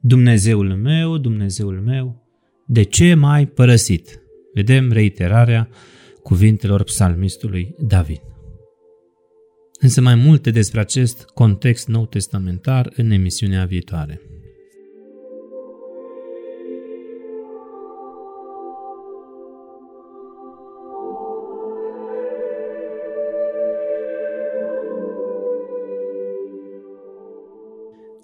Dumnezeul 0.00 0.76
meu, 0.76 1.18
Dumnezeul 1.18 1.80
meu, 1.80 2.26
de 2.66 2.82
ce 2.82 3.14
m-ai 3.14 3.46
părăsit? 3.46 4.22
Vedem 4.54 4.92
reiterarea 4.92 5.68
cuvintelor 6.30 6.82
psalmistului 6.82 7.74
David. 7.78 8.20
Însă 9.80 10.00
mai 10.00 10.14
multe 10.14 10.50
despre 10.50 10.80
acest 10.80 11.22
context 11.34 11.88
nou 11.88 12.06
testamentar 12.06 12.92
în 12.96 13.10
emisiunea 13.10 13.64
viitoare. 13.64 14.20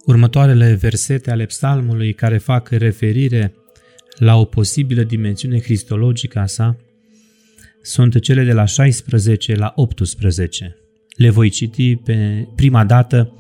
Următoarele 0.04 0.74
versete 0.74 1.30
ale 1.30 1.44
psalmului 1.44 2.12
care 2.12 2.38
fac 2.38 2.68
referire 2.68 3.54
la 4.18 4.36
o 4.36 4.44
posibilă 4.44 5.02
dimensiune 5.02 5.58
cristologică 5.58 6.38
a 6.38 6.46
sa 6.46 6.76
sunt 7.86 8.20
cele 8.20 8.44
de 8.44 8.52
la 8.52 8.64
16 8.64 9.54
la 9.54 9.72
18. 9.74 10.76
Le 11.16 11.30
voi 11.30 11.48
citi 11.48 11.96
pe 11.96 12.48
prima 12.54 12.84
dată 12.84 13.32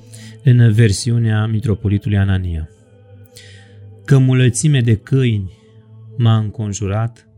în 0.44 0.72
versiunea 0.72 1.46
Mitropolitului 1.46 2.16
Anania. 2.16 2.68
Că 4.04 4.18
mulățime 4.18 4.80
de 4.80 4.94
câini 4.94 5.52
m-a 6.16 6.36
înconjurat, 6.36 7.28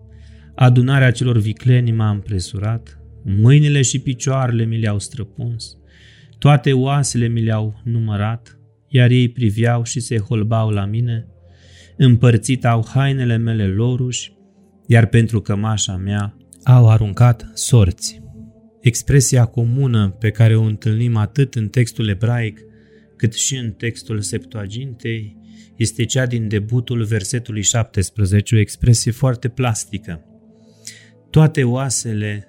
adunarea 0.55 1.11
celor 1.11 1.38
vicleni 1.38 1.93
m-a 1.93 2.11
împresurat, 2.11 3.00
mâinile 3.25 3.83
și 3.83 3.99
picioarele 3.99 4.65
mi 4.65 4.79
le-au 4.79 4.99
străpuns, 4.99 5.77
toate 6.38 6.73
oasele 6.73 7.27
mi 7.27 7.43
le-au 7.43 7.81
numărat, 7.85 8.59
iar 8.88 9.11
ei 9.11 9.29
priveau 9.29 9.83
și 9.83 10.00
se 10.00 10.19
holbau 10.19 10.71
la 10.71 10.85
mine, 10.85 11.27
împărțit 11.97 12.65
au 12.65 12.87
hainele 12.95 13.37
mele 13.37 13.67
loruși, 13.67 14.33
iar 14.87 15.07
pentru 15.07 15.41
cămașa 15.41 15.97
mea 15.97 16.38
au 16.65 16.88
aruncat 16.88 17.50
sorți. 17.55 18.23
Expresia 18.81 19.45
comună 19.45 20.11
pe 20.11 20.31
care 20.31 20.57
o 20.57 20.62
întâlnim 20.62 21.17
atât 21.17 21.55
în 21.55 21.69
textul 21.69 22.09
ebraic 22.09 22.61
cât 23.17 23.35
și 23.35 23.57
în 23.57 23.71
textul 23.71 24.21
Septuagintei 24.21 25.37
este 25.77 26.05
cea 26.05 26.27
din 26.27 26.49
debutul 26.49 27.05
versetului 27.05 27.62
17, 27.62 28.55
o 28.55 28.59
expresie 28.59 29.12
foarte 29.12 29.49
plastică. 29.49 30.25
Toate 31.31 31.64
oasele 31.64 32.49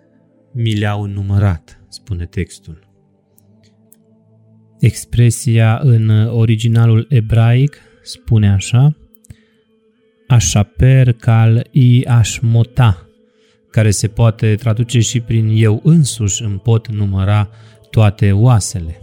mi 0.54 0.74
le-au 0.74 1.06
numărat, 1.06 1.84
spune 1.90 2.26
textul. 2.26 2.88
Expresia 4.80 5.80
în 5.84 6.10
originalul 6.28 7.06
ebraic 7.10 7.78
spune 8.02 8.50
așa, 8.50 8.98
Așaper 10.28 11.12
cal 11.14 11.68
i 11.72 12.04
așmota, 12.04 13.09
care 13.72 13.92
se 13.92 14.08
poate 14.08 14.56
traduce 14.56 15.00
și 15.00 15.20
prin 15.20 15.50
eu 15.54 15.82
însuși 15.84 16.44
îmi 16.44 16.60
pot 16.60 16.88
număra 16.88 17.50
toate 17.90 18.32
oasele. 18.32 19.02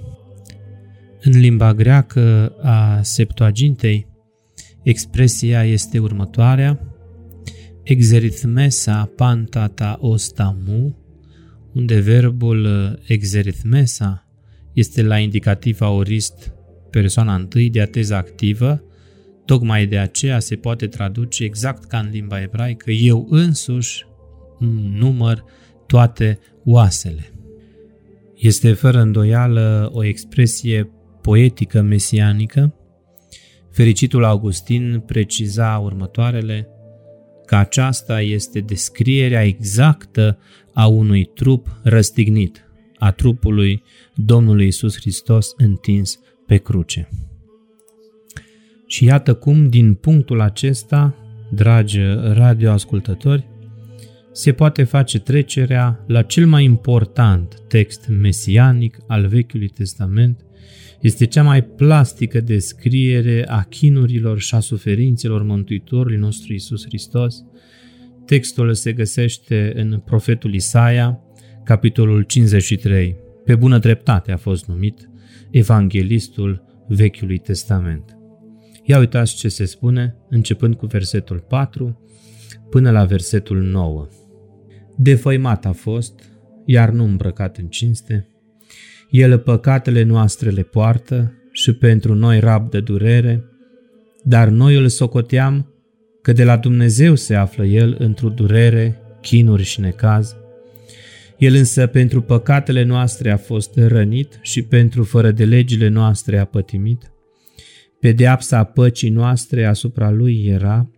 În 1.21 1.39
limba 1.39 1.75
greacă 1.75 2.53
a 2.63 3.01
Septuagintei, 3.03 4.07
expresia 4.83 5.65
este 5.65 5.99
următoarea, 5.99 6.81
exerithmesa 7.83 9.13
pantata 9.17 9.97
ostamu, 10.01 10.97
unde 11.73 12.01
verbul 12.01 12.67
exerithmesa 13.07 14.27
este 14.73 15.03
la 15.03 15.19
indicativ 15.19 15.81
aorist 15.81 16.53
persoana 16.91 17.35
întâi 17.35 17.71
de 17.71 17.81
ateză 17.81 18.15
activă, 18.15 18.83
tocmai 19.45 19.87
de 19.87 19.99
aceea 19.99 20.39
se 20.39 20.57
poate 20.57 20.87
traduce 20.87 21.45
exact 21.45 21.85
ca 21.85 21.99
în 21.99 22.09
limba 22.11 22.41
ebraică, 22.41 22.91
eu 22.91 23.27
însuși 23.31 24.07
număr 24.99 25.45
toate 25.87 26.39
oasele. 26.65 27.31
Este 28.37 28.73
fără 28.73 29.01
îndoială 29.01 29.91
o 29.93 30.05
expresie 30.05 30.91
poetică 31.23 31.81
mesianică. 31.81 32.75
Fericitul 33.71 34.25
Augustin 34.25 35.03
preciza 35.07 35.81
următoarele, 35.83 36.69
că 37.47 37.57
aceasta 37.57 38.21
este 38.21 38.61
descrierea 38.61 39.45
exactă 39.45 40.39
a 40.73 40.87
unui 40.87 41.25
trup 41.25 41.81
răstignit, 41.83 42.71
a 42.99 43.13
trupului 43.13 43.83
Domnului 44.15 44.67
Isus 44.67 44.97
Hristos 44.97 45.53
întins 45.57 46.19
pe 46.47 46.57
cruce. 46.57 47.09
Și 48.87 49.05
iată 49.05 49.35
cum, 49.35 49.69
din 49.69 49.95
punctul 49.95 50.41
acesta, 50.41 51.15
dragi 51.51 52.01
radioascultători, 52.33 53.47
se 54.37 54.53
poate 54.53 54.85
face 54.85 55.19
trecerea 55.19 56.05
la 56.07 56.23
cel 56.23 56.47
mai 56.47 56.65
important 56.65 57.63
text 57.69 58.09
mesianic 58.09 58.99
al 59.07 59.27
Vechiului 59.27 59.69
Testament, 59.69 60.41
este 61.01 61.25
cea 61.25 61.43
mai 61.43 61.63
plastică 61.65 62.41
descriere 62.41 63.45
a 63.49 63.63
chinurilor 63.63 64.41
și 64.41 64.55
a 64.55 64.61
suferințelor 64.61 65.43
Mântuitorului 65.43 66.17
nostru 66.17 66.53
Isus 66.53 66.85
Hristos. 66.85 67.45
Textul 68.27 68.75
se 68.75 68.93
găsește 68.93 69.73
în 69.77 70.03
profetul 70.05 70.55
Isaia, 70.55 71.21
capitolul 71.65 72.23
53. 72.23 73.17
Pe 73.45 73.55
bună 73.55 73.79
dreptate 73.79 74.33
a 74.33 74.37
fost 74.37 74.67
numit 74.67 75.11
Evanghelistul 75.51 76.63
Vechiului 76.89 77.39
Testament. 77.39 78.17
Ia 78.85 78.99
uitați 78.99 79.37
ce 79.37 79.49
se 79.49 79.65
spune, 79.65 80.17
începând 80.29 80.75
cu 80.75 80.87
versetul 80.87 81.39
4 81.49 82.01
până 82.71 82.91
la 82.91 83.05
versetul 83.05 83.63
9. 83.63 84.09
Defăimat 84.97 85.65
a 85.67 85.73
fost, 85.73 86.21
iar 86.65 86.91
nu 86.91 87.05
îmbrăcat 87.05 87.57
în 87.57 87.67
cinste. 87.67 88.29
El 89.11 89.39
păcatele 89.39 90.03
noastre 90.03 90.51
le 90.51 90.63
poartă 90.63 91.33
și 91.53 91.73
pentru 91.73 92.15
noi 92.15 92.41
rabdă 92.41 92.81
durere, 92.81 93.45
dar 94.23 94.49
noi 94.49 94.77
îl 94.77 94.89
socoteam 94.89 95.71
că 96.23 96.33
de 96.33 96.45
la 96.45 96.57
Dumnezeu 96.57 97.15
se 97.15 97.35
află 97.35 97.65
El 97.65 97.97
într-o 97.99 98.29
durere, 98.29 99.01
chinuri 99.21 99.63
și 99.63 99.81
necaz, 99.81 100.37
el 101.39 101.55
însă 101.55 101.87
pentru 101.87 102.23
păcatele 102.23 102.83
noastre 102.83 103.31
a 103.31 103.37
fost 103.37 103.77
rănit 103.77 104.39
și 104.43 104.63
pentru 104.63 105.05
fără 105.05 105.31
de 105.31 105.45
legile 105.45 105.89
noastre 105.89 106.39
a 106.39 106.45
pătimit. 106.45 107.11
Pedeapsa 108.01 108.65
păcii 108.65 109.11
noastre 109.11 109.65
asupra 109.65 110.11
lui 110.11 110.45
era 110.47 110.91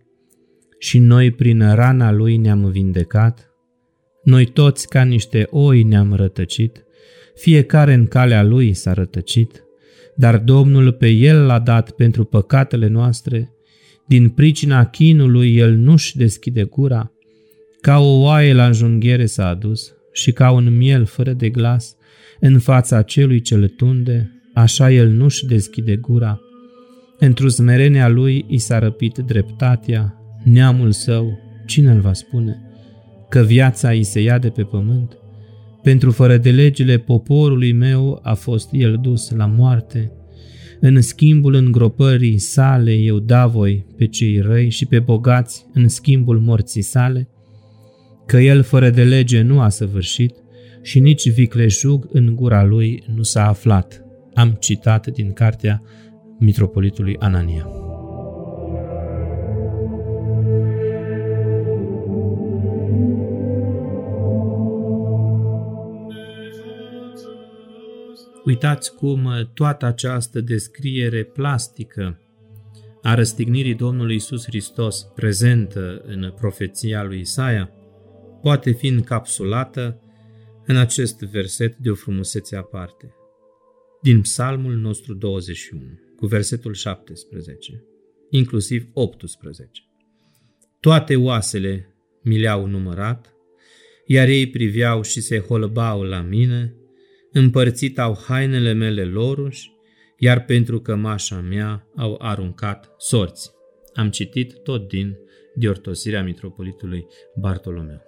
și 0.79 0.99
noi 0.99 1.31
prin 1.31 1.73
rana 1.73 2.11
lui 2.11 2.37
ne-am 2.37 2.69
vindecat. 2.69 3.48
Noi 4.29 4.45
toți 4.45 4.87
ca 4.87 5.03
niște 5.03 5.47
oi 5.49 5.83
ne-am 5.83 6.13
rătăcit, 6.13 6.83
fiecare 7.35 7.93
în 7.93 8.07
calea 8.07 8.43
lui 8.43 8.73
s-a 8.73 8.93
rătăcit, 8.93 9.63
dar 10.15 10.37
Domnul 10.37 10.91
pe 10.91 11.09
el 11.09 11.45
l-a 11.45 11.59
dat 11.59 11.91
pentru 11.91 12.23
păcatele 12.23 12.87
noastre, 12.87 13.51
din 14.07 14.29
pricina 14.29 14.85
chinului 14.85 15.55
el 15.55 15.75
nu-și 15.75 16.17
deschide 16.17 16.63
gura, 16.63 17.11
ca 17.81 17.99
o 17.99 18.19
oaie 18.19 18.53
la 18.53 18.65
înjunghiere 18.65 19.25
s-a 19.25 19.47
adus, 19.47 19.93
și 20.13 20.31
ca 20.31 20.51
un 20.51 20.77
miel 20.77 21.05
fără 21.05 21.33
de 21.33 21.49
glas, 21.49 21.95
în 22.39 22.59
fața 22.59 23.01
celui 23.01 23.41
ce 23.41 23.55
îl 23.55 23.67
tunde, 23.67 24.41
așa 24.53 24.91
el 24.91 25.09
nu-și 25.09 25.45
deschide 25.45 25.95
gura. 25.95 26.39
Într-o 27.19 27.47
smerenia 27.47 28.07
lui 28.07 28.45
i 28.47 28.57
s-a 28.57 28.79
răpit 28.79 29.17
dreptatea, 29.17 30.15
neamul 30.43 30.91
său, 30.91 31.39
cine 31.65 31.91
îl 31.91 31.99
va 31.99 32.13
spune? 32.13 32.68
Că 33.29 33.41
viața 33.41 33.89
îi 33.89 34.03
se 34.03 34.21
ia 34.21 34.37
de 34.37 34.49
pe 34.49 34.63
pământ, 34.63 35.17
Pentru 35.81 36.11
fără 36.11 36.37
de 36.37 36.51
legile 36.51 36.97
poporului 36.97 37.71
meu 37.71 38.19
a 38.23 38.33
fost 38.33 38.69
el 38.71 38.99
dus 39.01 39.29
la 39.29 39.45
moarte. 39.45 40.11
În 40.79 41.01
schimbul 41.01 41.53
îngropării 41.53 42.37
sale 42.37 42.93
eu 42.93 43.19
da 43.19 43.47
voi 43.47 43.85
pe 43.97 44.07
cei 44.07 44.39
răi 44.39 44.69
și 44.69 44.85
pe 44.85 44.99
bogați 44.99 45.65
în 45.73 45.87
schimbul 45.87 46.39
morții 46.39 46.81
sale, 46.81 47.29
că 48.25 48.37
el 48.37 48.63
fără 48.63 48.89
de 48.89 49.03
lege 49.03 49.41
nu 49.41 49.59
a 49.59 49.69
săvârșit 49.69 50.35
și 50.81 50.99
nici 50.99 51.31
vicleșug 51.31 52.07
în 52.11 52.35
gura 52.35 52.63
lui 52.63 53.03
nu 53.15 53.23
s-a 53.23 53.47
aflat. 53.47 54.03
Am 54.33 54.57
citat 54.59 55.07
din 55.07 55.33
cartea 55.33 55.81
mitropolitului 56.39 57.15
Anania. 57.19 57.88
Uitați 68.45 68.95
cum 68.95 69.29
toată 69.53 69.85
această 69.85 70.41
descriere 70.41 71.23
plastică 71.23 72.19
a 73.01 73.13
răstignirii 73.13 73.75
Domnului 73.75 74.15
Isus 74.15 74.45
Hristos 74.45 75.03
prezentă 75.15 76.01
în 76.05 76.33
profeția 76.35 77.03
lui 77.03 77.19
Isaia 77.19 77.71
poate 78.41 78.71
fi 78.71 78.87
încapsulată 78.87 80.01
în 80.65 80.77
acest 80.77 81.19
verset 81.19 81.77
de 81.77 81.89
o 81.89 81.93
frumusețe 81.95 82.55
aparte. 82.55 83.13
Din 84.01 84.21
psalmul 84.21 84.73
nostru 84.75 85.13
21, 85.13 85.81
cu 86.15 86.25
versetul 86.25 86.73
17, 86.73 87.83
inclusiv 88.29 88.89
18. 88.93 89.69
Toate 90.79 91.15
oasele 91.15 91.95
mi 92.21 92.39
le-au 92.39 92.65
numărat, 92.65 93.33
iar 94.05 94.27
ei 94.27 94.49
priveau 94.49 95.01
și 95.01 95.21
se 95.21 95.39
holbau 95.39 96.01
la 96.01 96.21
mine, 96.21 96.73
împărțit 97.31 97.99
au 97.99 98.17
hainele 98.27 98.73
mele 98.73 99.03
loruși, 99.03 99.71
iar 100.17 100.45
pentru 100.45 100.79
cămașa 100.79 101.39
mea 101.39 101.87
au 101.95 102.15
aruncat 102.21 102.93
sorți. 102.97 103.51
Am 103.93 104.09
citit 104.09 104.63
tot 104.63 104.87
din 104.87 105.17
Diortosirea 105.55 106.23
Mitropolitului 106.23 107.05
Bartolomeu. 107.35 108.01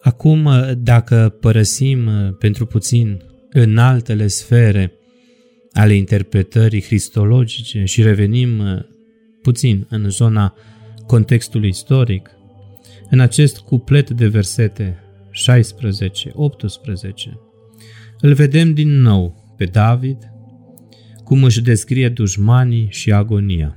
Acum, 0.00 0.48
dacă 0.78 1.36
părăsim 1.40 2.10
pentru 2.38 2.66
puțin 2.66 3.22
în 3.50 3.78
altele 3.78 4.26
sfere 4.26 4.92
ale 5.72 5.94
interpretării 5.94 6.80
cristologice 6.80 7.84
și 7.84 8.02
revenim 8.02 8.62
puțin 9.42 9.86
în 9.90 10.10
zona 10.10 10.54
contextului 11.06 11.68
istoric, 11.68 12.30
în 13.10 13.20
acest 13.20 13.58
cuplet 13.58 14.10
de 14.10 14.26
versete 14.26 15.02
16-18, 15.32 15.34
îl 18.20 18.32
vedem 18.32 18.74
din 18.74 19.00
nou 19.00 19.54
pe 19.56 19.64
David 19.64 20.32
cum 21.24 21.44
își 21.44 21.62
descrie 21.62 22.08
dușmanii 22.08 22.86
și 22.90 23.12
agonia. 23.12 23.76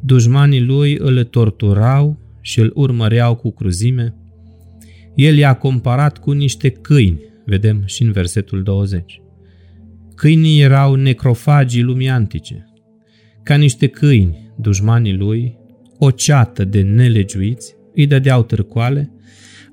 Dușmanii 0.00 0.60
lui 0.60 0.96
îl 0.98 1.24
torturau 1.24 2.18
și 2.40 2.60
îl 2.60 2.72
urmăreau 2.74 3.34
cu 3.34 3.52
cruzime. 3.52 4.14
El 5.14 5.36
i-a 5.36 5.54
comparat 5.54 6.18
cu 6.18 6.32
niște 6.32 6.70
câini, 6.70 7.20
vedem 7.44 7.82
și 7.84 8.02
în 8.02 8.12
versetul 8.12 8.62
20. 8.62 9.20
Câinii 10.14 10.60
erau 10.60 10.94
necrofagii 10.94 11.82
lumii 11.82 12.08
antice. 12.08 12.64
Ca 13.42 13.56
niște 13.56 13.86
câini, 13.86 14.52
dușmanii 14.58 15.16
lui, 15.16 15.56
o 15.98 16.10
ceată 16.10 16.64
de 16.64 16.82
nelegiuiți, 16.82 17.74
îi 17.94 18.06
dădeau 18.06 18.42
târcoale 18.42 19.10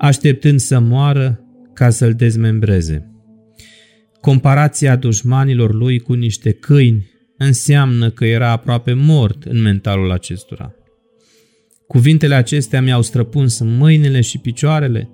așteptând 0.03 0.59
să 0.59 0.79
moară 0.79 1.39
ca 1.73 1.89
să-l 1.89 2.13
dezmembreze. 2.13 3.11
Comparația 4.21 4.95
dușmanilor 4.95 5.73
lui 5.73 5.99
cu 5.99 6.13
niște 6.13 6.51
câini 6.51 7.11
înseamnă 7.37 8.09
că 8.09 8.25
era 8.25 8.49
aproape 8.49 8.93
mort 8.93 9.43
în 9.43 9.61
mentalul 9.61 10.11
acestora. 10.11 10.73
Cuvintele 11.87 12.35
acestea 12.35 12.81
mi-au 12.81 13.01
străpuns 13.01 13.59
mâinile 13.59 14.21
și 14.21 14.37
picioarele, 14.37 15.09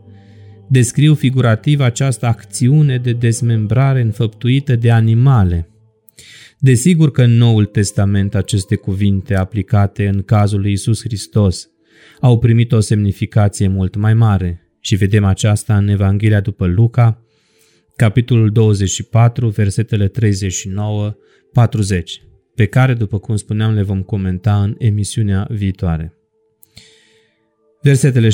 descriu 0.69 1.13
figurativ 1.13 1.79
această 1.79 2.25
acțiune 2.25 2.97
de 2.97 3.13
dezmembrare 3.13 4.01
înfăptuită 4.01 4.75
de 4.75 4.91
animale. 4.91 5.69
Desigur 6.59 7.11
că 7.11 7.23
în 7.23 7.31
Noul 7.31 7.65
Testament 7.65 8.35
aceste 8.35 8.75
cuvinte 8.75 9.35
aplicate 9.35 10.07
în 10.07 10.21
cazul 10.21 10.59
lui 10.59 10.71
Isus 10.71 11.01
Hristos 11.01 11.69
au 12.21 12.39
primit 12.39 12.71
o 12.71 12.79
semnificație 12.79 13.67
mult 13.67 13.95
mai 13.95 14.13
mare, 14.13 14.63
și 14.79 14.95
vedem 14.95 15.23
aceasta 15.23 15.77
în 15.77 15.87
Evanghelia 15.87 16.41
după 16.41 16.65
Luca, 16.65 17.23
capitolul 17.95 18.51
24, 18.51 19.49
versetele 19.49 20.07
39-40, 20.07 20.11
pe 22.55 22.65
care, 22.65 22.93
după 22.93 23.19
cum 23.19 23.35
spuneam, 23.35 23.73
le 23.73 23.81
vom 23.81 24.01
comenta 24.01 24.63
în 24.63 24.75
emisiunea 24.77 25.47
viitoare. 25.49 26.13
Versetele 27.81 28.27
17-18 28.27 28.31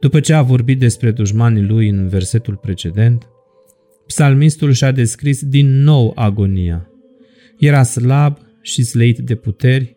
După 0.00 0.20
ce 0.20 0.32
a 0.32 0.42
vorbit 0.42 0.78
despre 0.78 1.10
dușmanii 1.10 1.62
lui 1.62 1.88
în 1.88 2.08
versetul 2.08 2.56
precedent, 2.56 3.28
psalmistul 4.06 4.72
și-a 4.72 4.92
descris 4.92 5.44
din 5.44 5.82
nou 5.82 6.12
agonia. 6.14 6.90
Era 7.58 7.82
slab 7.82 8.38
și 8.62 8.82
sleit 8.82 9.18
de 9.18 9.34
puteri, 9.34 9.96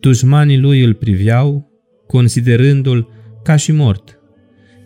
dușmanii 0.00 0.58
lui 0.58 0.82
îl 0.84 0.94
priveau 0.94 1.71
considerându-l 2.12 3.08
ca 3.42 3.56
și 3.56 3.72
mort. 3.72 4.18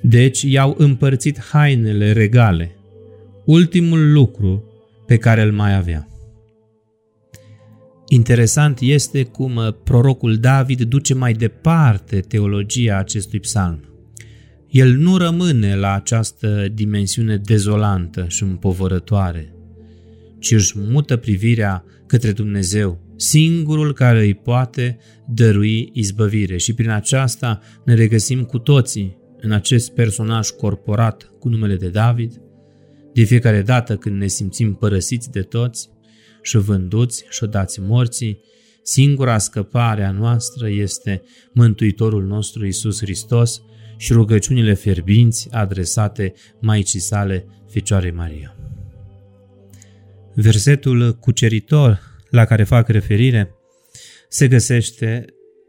Deci 0.03 0.43
i-au 0.43 0.75
împărțit 0.79 1.41
hainele 1.41 2.13
regale, 2.13 2.77
ultimul 3.45 4.13
lucru 4.13 4.65
pe 5.07 5.17
care 5.17 5.43
îl 5.43 5.53
mai 5.53 5.77
avea. 5.77 6.09
Interesant 8.09 8.79
este 8.81 9.23
cum 9.25 9.77
prorocul 9.85 10.37
David 10.37 10.83
duce 10.83 11.15
mai 11.15 11.33
departe 11.33 12.21
teologia 12.21 12.97
acestui 12.97 13.41
psalm. 13.41 13.81
El 14.69 14.97
nu 14.97 15.17
rămâne 15.17 15.77
la 15.77 15.95
această 15.95 16.69
dimensiune 16.75 17.37
dezolantă 17.37 18.25
și 18.29 18.43
împovărătoare, 18.43 19.55
ci 20.39 20.51
își 20.51 20.79
mută 20.79 21.17
privirea 21.17 21.85
către 22.07 22.33
Dumnezeu, 22.33 23.06
singurul 23.17 23.93
care 23.93 24.21
îi 24.21 24.35
poate 24.35 24.99
dărui 25.27 25.91
izbăvire 25.93 26.57
și 26.57 26.75
prin 26.75 26.91
aceasta 26.91 27.61
ne 27.85 27.95
regăsim 27.95 28.45
cu 28.45 28.59
toții 28.59 29.17
în 29.41 29.53
acest 29.53 29.91
personaj 29.91 30.49
corporat 30.49 31.33
cu 31.39 31.49
numele 31.49 31.77
de 31.77 31.89
David, 31.89 32.41
de 33.13 33.23
fiecare 33.23 33.63
dată 33.63 33.97
când 33.97 34.21
ne 34.21 34.27
simțim 34.27 34.75
părăsiți 34.75 35.31
de 35.31 35.41
toți 35.41 35.89
și 36.43 36.57
vânduți 36.57 37.25
și 37.31 37.47
dați 37.47 37.81
morții, 37.81 38.41
singura 38.83 39.39
scăpare 39.39 40.05
a 40.05 40.11
noastră 40.11 40.69
este 40.69 41.23
Mântuitorul 41.53 42.25
nostru 42.25 42.67
Isus 42.67 43.01
Hristos 43.01 43.63
și 43.97 44.13
rugăciunile 44.13 44.75
fierbinți 44.75 45.49
adresate 45.51 46.33
Maicii 46.61 47.01
sale, 47.01 47.47
Fecioarei 47.69 48.11
Maria. 48.11 48.57
Versetul 50.35 51.15
cuceritor 51.15 52.06
la 52.31 52.45
care 52.45 52.65
fac 52.65 52.89
referire 52.89 53.55
se 54.29 54.49
găsește 54.49 55.25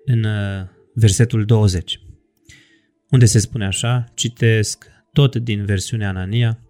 în 0.06 0.24
uh, 0.24 0.68
versetul 0.94 1.46
20, 1.46 2.00
unde 3.10 3.26
se 3.26 3.40
spune 3.40 3.66
așa, 3.66 4.04
citesc 4.16 4.86
tot 5.14 5.36
din 5.36 5.66
versiunea 5.66 6.10
Anania, 6.10 6.62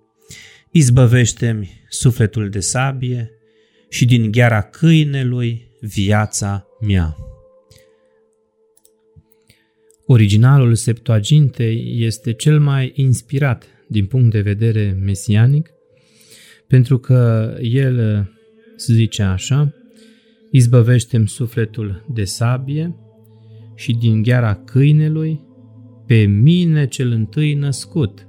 Izbăvește-mi 0.72 1.84
sufletul 1.90 2.50
de 2.50 2.60
sabie 2.60 3.32
și 3.90 4.06
din 4.06 4.32
gheara 4.32 4.62
câinelui 4.62 5.68
viața 5.82 6.68
mea. 6.82 7.16
Originalul 10.06 10.76
Septuagintei 10.76 12.06
este 12.06 12.34
cel 12.34 12.60
mai 12.60 12.92
inspirat 12.96 13.66
din 13.88 14.06
punct 14.06 14.32
de 14.32 14.42
vedere 14.42 14.98
mesianic, 15.00 15.70
pentru 16.68 16.98
că 16.98 17.54
el 17.62 17.98
uh, 17.98 18.26
se 18.26 18.37
zice 18.78 19.22
așa, 19.22 19.74
izbăvește-mi 20.52 21.28
sufletul 21.28 22.06
de 22.14 22.24
sabie 22.24 22.96
și 23.76 23.94
din 23.94 24.22
gheara 24.22 24.56
câinelui 24.56 25.46
pe 26.08 26.26
mine 26.26 26.88
cel 26.88 27.12
întâi 27.12 27.54
născut, 27.54 28.28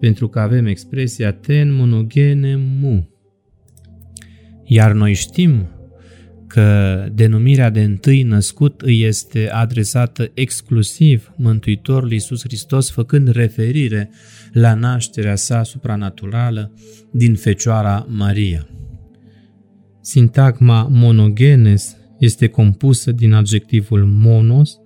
pentru 0.00 0.28
că 0.28 0.40
avem 0.40 0.66
expresia 0.66 1.32
ten 1.32 1.74
monogene 1.74 2.56
mu. 2.56 3.08
Iar 4.64 4.92
noi 4.92 5.12
știm 5.12 5.68
că 6.46 7.08
denumirea 7.12 7.70
de 7.70 7.82
întâi 7.82 8.22
născut 8.22 8.80
îi 8.80 9.02
este 9.02 9.50
adresată 9.50 10.30
exclusiv 10.34 11.32
Mântuitorului 11.36 12.12
Iisus 12.12 12.42
Hristos, 12.42 12.90
făcând 12.90 13.28
referire 13.28 14.10
la 14.52 14.74
nașterea 14.74 15.36
sa 15.36 15.62
supranaturală 15.62 16.74
din 17.10 17.34
Fecioara 17.34 18.06
Maria. 18.08 18.66
Sintagma 20.04 20.88
monogenes 20.90 21.96
este 22.18 22.46
compusă 22.46 23.12
din 23.12 23.32
adjectivul 23.32 24.04
monos 24.04 24.76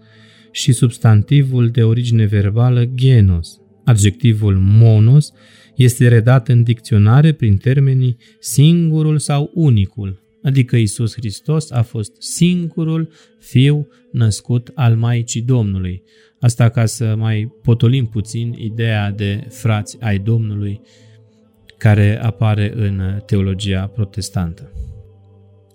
și 0.51 0.73
substantivul 0.73 1.71
de 1.71 1.83
origine 1.83 2.25
verbală 2.25 2.85
genos. 2.85 3.61
Adjectivul 3.85 4.57
monos 4.59 5.33
este 5.77 6.09
redat 6.09 6.49
în 6.49 6.63
dicționare 6.63 7.33
prin 7.33 7.57
termenii 7.57 8.17
singurul 8.41 9.19
sau 9.19 9.51
unicul, 9.55 10.23
adică 10.43 10.77
Isus 10.77 11.15
Hristos 11.15 11.71
a 11.71 11.83
fost 11.83 12.13
singurul 12.23 13.13
fiu 13.39 13.89
născut 14.13 14.71
al 14.75 14.97
Maicii 14.97 15.43
Domnului. 15.43 16.03
Asta 16.41 16.69
ca 16.69 16.87
să 16.87 17.15
mai 17.19 17.53
potolim 17.63 18.07
puțin 18.07 18.55
ideea 18.59 19.11
de 19.11 19.47
frați 19.49 19.97
ai 20.01 20.19
Domnului 20.19 20.81
care 21.79 22.23
apare 22.23 22.73
în 22.75 23.23
teologia 23.27 23.87
protestantă 23.87 24.71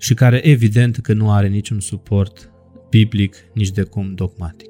și 0.01 0.13
care 0.13 0.47
evident 0.47 0.97
că 0.97 1.13
nu 1.13 1.31
are 1.31 1.47
niciun 1.47 1.79
suport 1.79 2.51
biblic, 2.89 3.35
nici 3.53 3.71
de 3.71 3.81
cum 3.81 4.13
dogmatic. 4.15 4.69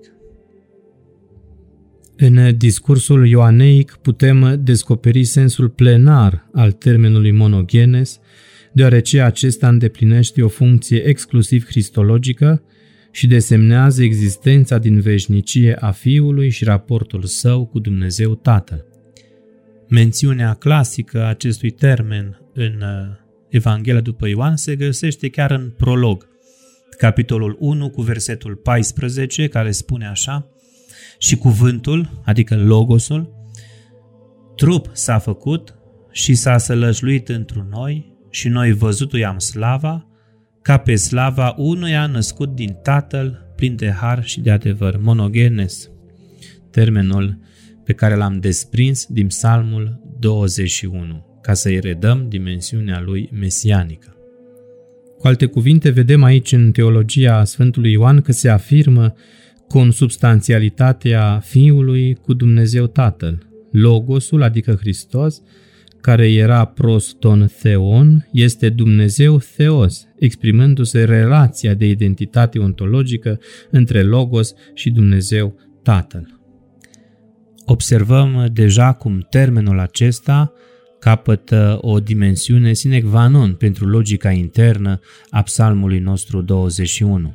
În 2.18 2.58
discursul 2.58 3.28
ioaneic 3.28 3.98
putem 4.02 4.60
descoperi 4.64 5.24
sensul 5.24 5.70
plenar 5.70 6.50
al 6.54 6.72
termenului 6.72 7.32
monogenes, 7.32 8.20
deoarece 8.74 9.22
acesta 9.22 9.68
îndeplinește 9.68 10.44
o 10.44 10.48
funcție 10.48 11.08
exclusiv 11.08 11.66
cristologică 11.66 12.64
și 13.12 13.28
desemnează 13.28 14.04
existența 14.04 14.78
din 14.78 15.00
veșnicie 15.00 15.76
a 15.76 15.92
Fiului 15.92 16.50
și 16.50 16.64
raportul 16.64 17.24
său 17.24 17.66
cu 17.66 17.80
Dumnezeu 17.80 18.36
Tatăl. 18.36 18.86
Mențiunea 19.90 20.54
clasică 20.54 21.22
a 21.24 21.28
acestui 21.28 21.70
termen 21.70 22.42
în 22.54 22.82
uh, 22.82 23.21
Evanghelia 23.52 24.02
după 24.02 24.28
Ioan 24.28 24.56
se 24.56 24.76
găsește 24.76 25.30
chiar 25.30 25.52
în 25.52 25.70
prolog, 25.78 26.28
capitolul 26.98 27.58
1 27.60 27.90
cu 27.90 28.02
versetul 28.02 28.56
14, 28.56 29.48
care 29.48 29.72
spune 29.72 30.08
așa, 30.08 30.48
și 31.18 31.36
cuvântul, 31.36 32.22
adică 32.26 32.58
logosul, 32.58 33.34
trup 34.56 34.90
s-a 34.94 35.20
făcut 35.20 35.76
și 36.12 36.34
s-a 36.34 36.58
sălășluit 36.58 37.30
într 37.30 37.56
noi 37.70 38.18
și 38.30 38.48
noi 38.48 38.72
văzutul 38.72 39.20
i-am 39.20 39.38
slava, 39.38 40.08
ca 40.62 40.78
pe 40.78 40.96
slava 40.96 41.56
unuia 41.58 42.08
născut 42.08 42.56
din 42.56 42.78
Tatăl, 42.84 43.54
plin 43.56 43.76
de 43.76 43.92
har 43.92 44.24
și 44.24 44.42
de 44.42 44.52
adevăr, 44.52 44.98
monogenes, 44.98 45.90
termenul 46.72 47.40
pe 47.84 47.94
care 47.94 48.16
l-am 48.16 48.40
desprins 48.40 49.06
din 49.06 49.28
Psalmul 49.28 50.16
21, 50.20 51.31
ca 51.42 51.54
să-i 51.54 51.80
redăm 51.80 52.26
dimensiunea 52.30 53.02
lui 53.02 53.30
mesianică. 53.34 54.16
Cu 55.18 55.28
alte 55.28 55.46
cuvinte, 55.46 55.90
vedem 55.90 56.24
aici 56.24 56.52
în 56.52 56.72
teologia 56.72 57.44
Sfântului 57.44 57.92
Ioan 57.92 58.22
că 58.22 58.32
se 58.32 58.50
afirmă 58.50 59.14
consubstanțialitatea 59.68 61.40
Fiului 61.44 62.14
cu 62.14 62.34
Dumnezeu 62.34 62.88
Tatăl. 62.88 63.48
Logosul, 63.72 64.44
adică 64.44 64.74
Hristos, 64.80 65.42
care 66.02 66.32
era 66.32 66.66
proston 66.66 67.50
theon, 67.62 68.30
este 68.32 68.70
Dumnezeu 68.70 69.38
theos, 69.56 70.08
exprimându-se 70.20 71.04
relația 71.04 71.74
de 71.74 71.86
identitate 71.88 72.60
ontologică 72.60 73.40
între 73.70 74.04
Logos 74.04 74.54
și 74.74 74.90
Dumnezeu 74.90 75.56
Tatăl. 75.84 76.40
Observăm 77.66 78.50
deja 78.54 78.94
cum 78.94 79.28
termenul 79.30 79.80
acesta 79.80 80.54
capătă 81.02 81.78
o 81.82 82.00
dimensiune 82.00 82.74
sine 82.74 83.00
qua 83.00 83.28
non 83.28 83.54
pentru 83.54 83.88
logica 83.88 84.32
internă 84.32 85.00
a 85.30 85.42
psalmului 85.42 86.00
nostru 86.00 86.42
21. 86.42 87.34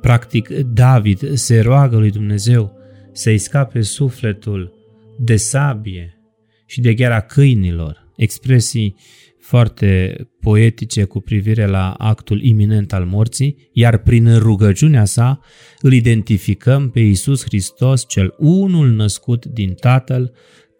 Practic, 0.00 0.48
David 0.48 1.32
se 1.34 1.60
roagă 1.60 1.96
lui 1.96 2.10
Dumnezeu 2.10 2.72
să-i 3.12 3.38
scape 3.38 3.80
sufletul 3.80 4.72
de 5.18 5.36
sabie 5.36 6.18
și 6.66 6.80
de 6.80 6.94
gheara 6.94 7.20
câinilor, 7.20 8.12
expresii 8.16 8.96
foarte 9.38 10.16
poetice 10.40 11.04
cu 11.04 11.20
privire 11.20 11.66
la 11.66 11.92
actul 11.92 12.42
iminent 12.42 12.92
al 12.92 13.04
morții, 13.04 13.70
iar 13.72 13.98
prin 13.98 14.38
rugăciunea 14.38 15.04
sa 15.04 15.40
îl 15.80 15.92
identificăm 15.92 16.90
pe 16.90 17.00
Iisus 17.00 17.44
Hristos, 17.44 18.04
cel 18.08 18.34
unul 18.38 18.90
născut 18.90 19.46
din 19.46 19.74
Tatăl, 19.74 20.32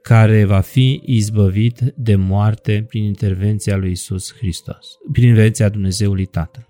care 0.08 0.44
va 0.44 0.60
fi 0.60 1.00
izbăvit 1.04 1.80
de 1.96 2.14
moarte 2.14 2.84
prin 2.88 3.04
intervenția 3.04 3.76
lui 3.76 3.90
Isus 3.90 4.34
Hristos, 4.34 4.86
prin 5.12 5.28
intervenția 5.28 5.68
Dumnezeului 5.68 6.26
Tatăl. 6.26 6.66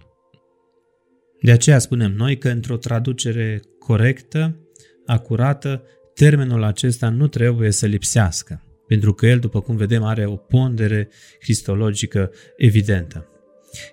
De 1.40 1.50
aceea 1.50 1.78
spunem 1.78 2.12
noi 2.12 2.38
că 2.38 2.48
într-o 2.48 2.76
traducere 2.76 3.60
corectă, 3.78 4.56
acurată, 5.06 5.82
termenul 6.14 6.62
acesta 6.62 7.08
nu 7.08 7.26
trebuie 7.28 7.70
să 7.70 7.86
lipsească, 7.86 8.62
pentru 8.86 9.12
că 9.12 9.26
el, 9.26 9.38
după 9.38 9.60
cum 9.60 9.76
vedem, 9.76 10.02
are 10.02 10.26
o 10.26 10.36
pondere 10.36 11.08
cristologică 11.40 12.30
evidentă. 12.56 13.26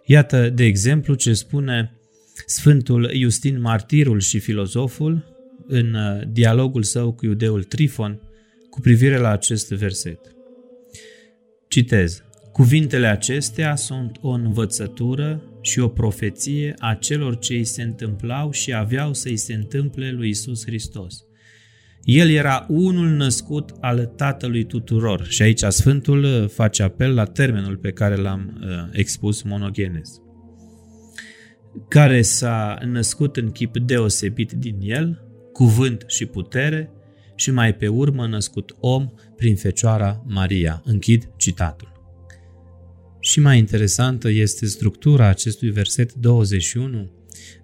Iată, 0.05 0.49
de 0.49 0.63
exemplu, 0.63 1.13
ce 1.13 1.33
spune 1.33 1.99
Sfântul 2.45 3.11
Justin 3.13 3.61
Martirul 3.61 4.19
și 4.19 4.39
filozoful 4.39 5.35
în 5.67 5.93
uh, 5.93 6.21
dialogul 6.31 6.83
său 6.83 7.13
cu 7.13 7.25
iudeul 7.25 7.63
Trifon 7.63 8.19
cu 8.75 8.81
privire 8.81 9.17
la 9.17 9.29
acest 9.29 9.71
verset. 9.71 10.19
Citez. 11.67 12.23
Cuvintele 12.51 13.07
acestea 13.07 13.75
sunt 13.75 14.17
o 14.21 14.29
învățătură 14.29 15.43
și 15.61 15.79
o 15.79 15.87
profeție 15.87 16.73
a 16.79 16.93
celor 16.93 17.37
ce 17.37 17.53
îi 17.53 17.63
se 17.63 17.81
întâmplau 17.81 18.51
și 18.51 18.73
aveau 18.73 19.13
să 19.13 19.27
îi 19.27 19.37
se 19.37 19.53
întâmple 19.53 20.11
lui 20.11 20.29
Isus 20.29 20.65
Hristos. 20.65 21.23
El 22.03 22.29
era 22.29 22.65
unul 22.69 23.07
născut 23.07 23.69
al 23.79 24.05
Tatălui 24.05 24.63
tuturor 24.63 25.25
și 25.25 25.41
aici 25.41 25.61
Sfântul 25.61 26.23
uh, 26.23 26.49
face 26.49 26.83
apel 26.83 27.13
la 27.13 27.25
termenul 27.25 27.77
pe 27.77 27.91
care 27.91 28.15
l-am 28.15 28.59
uh, 28.61 28.67
expus, 28.91 29.41
monogenes, 29.41 30.09
care 31.87 32.21
s-a 32.21 32.77
născut 32.85 33.37
în 33.37 33.51
chip 33.51 33.77
deosebit 33.77 34.51
din 34.51 34.77
el, 34.81 35.23
cuvânt 35.53 36.03
și 36.07 36.25
putere, 36.25 36.94
și 37.35 37.51
mai 37.51 37.75
pe 37.75 37.87
urmă 37.87 38.27
născut 38.27 38.75
om 38.79 39.09
prin 39.35 39.55
Fecioara 39.55 40.23
Maria. 40.27 40.81
Închid 40.85 41.29
citatul. 41.37 41.93
Și 43.19 43.39
mai 43.39 43.57
interesantă 43.57 44.29
este 44.29 44.65
structura 44.65 45.27
acestui 45.27 45.69
verset 45.69 46.13
21 46.13 47.11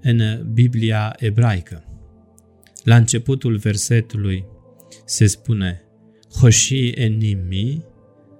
în 0.01 0.21
Biblia 0.53 1.15
ebraică. 1.19 1.85
La 2.83 2.95
începutul 2.95 3.57
versetului 3.57 4.45
se 5.05 5.25
spune 5.25 5.81
Hoshi 6.39 6.87
enimi, 6.87 7.85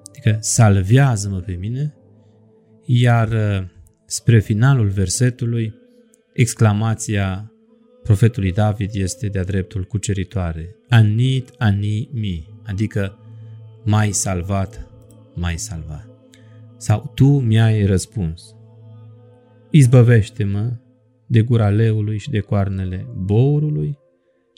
adică 0.10 0.38
salvează-mă 0.39 1.39
pe 1.39 1.52
mine, 1.52 1.96
iar 2.86 3.28
uh, 3.28 3.67
spre 4.06 4.39
finalul 4.39 4.88
versetului 4.88 5.74
exclamația 6.34 7.52
profetului 8.04 8.52
David 8.52 8.89
este 8.94 9.28
de-a 9.28 9.44
dreptul 9.44 9.84
cuceritoare. 9.84 10.76
Anit 10.94 11.54
ani 11.58 12.10
mi, 12.14 12.48
adică 12.64 13.18
mai 13.84 14.12
salvat, 14.12 14.90
mai 15.34 15.58
salvat. 15.58 16.08
Sau 16.78 17.12
tu 17.16 17.26
mi-ai 17.26 17.86
răspuns. 17.86 18.56
Izbăvește-mă 19.70 20.72
de 21.28 21.42
gura 21.42 21.70
leului 21.70 22.18
și 22.18 22.30
de 22.30 22.40
coarnele 22.40 23.08
bourului, 23.16 23.98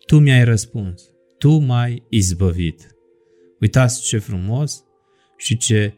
tu 0.06 0.20
mi-ai 0.20 0.44
răspuns, 0.44 1.10
tu 1.38 1.58
m-ai 1.58 2.04
izbăvit. 2.10 2.96
Uitați 3.60 4.02
ce 4.02 4.18
frumos 4.18 4.84
și 5.38 5.58
ce 5.58 5.94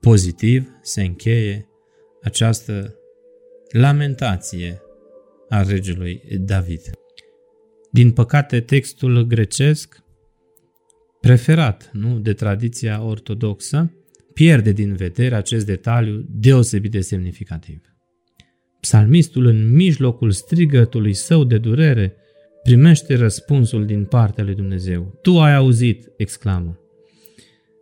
pozitiv 0.00 0.68
se 0.82 1.02
încheie 1.02 1.68
această 2.22 2.94
lamentație 3.70 4.80
a 5.48 5.62
regelui 5.62 6.22
David. 6.38 6.80
Din 7.90 8.10
păcate, 8.10 8.60
textul 8.60 9.26
grecesc, 9.26 10.02
preferat 11.20 11.90
nu, 11.92 12.18
de 12.18 12.32
tradiția 12.32 13.02
ortodoxă, 13.02 13.92
pierde 14.34 14.72
din 14.72 14.94
vedere 14.94 15.34
acest 15.34 15.66
detaliu 15.66 16.26
deosebit 16.28 16.90
de 16.90 17.00
semnificativ. 17.00 17.80
Psalmistul, 18.80 19.46
în 19.46 19.74
mijlocul 19.74 20.30
strigătului 20.30 21.12
său 21.12 21.44
de 21.44 21.58
durere, 21.58 22.14
primește 22.62 23.16
răspunsul 23.16 23.86
din 23.86 24.04
partea 24.04 24.44
lui 24.44 24.54
Dumnezeu. 24.54 25.18
Tu 25.22 25.40
ai 25.40 25.54
auzit, 25.54 26.12
exclamă. 26.16 26.78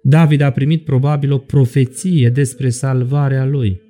David 0.02 0.40
a 0.40 0.50
primit 0.50 0.84
probabil 0.84 1.32
o 1.32 1.38
profeție 1.38 2.30
despre 2.30 2.68
salvarea 2.68 3.44
lui, 3.44 3.80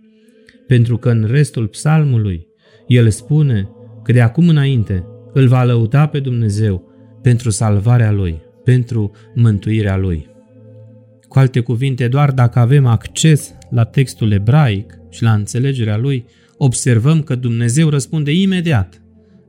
pentru 0.66 0.96
că 0.96 1.10
în 1.10 1.24
restul 1.24 1.68
psalmului 1.68 2.46
el 2.86 3.10
spune 3.10 3.68
că 4.02 4.12
de 4.12 4.20
acum 4.20 4.48
înainte 4.48 5.04
îl 5.36 5.48
va 5.48 5.64
lăuda 5.64 6.06
pe 6.06 6.20
Dumnezeu 6.20 6.92
pentru 7.22 7.50
salvarea 7.50 8.10
lui, 8.10 8.42
pentru 8.64 9.12
mântuirea 9.34 9.96
lui. 9.96 10.26
Cu 11.28 11.38
alte 11.38 11.60
cuvinte, 11.60 12.08
doar 12.08 12.32
dacă 12.32 12.58
avem 12.58 12.86
acces 12.86 13.54
la 13.70 13.84
textul 13.84 14.32
ebraic 14.32 14.98
și 15.10 15.22
la 15.22 15.32
înțelegerea 15.32 15.96
lui, 15.96 16.24
observăm 16.56 17.22
că 17.22 17.34
Dumnezeu 17.34 17.88
răspunde 17.88 18.32
imediat 18.32 19.02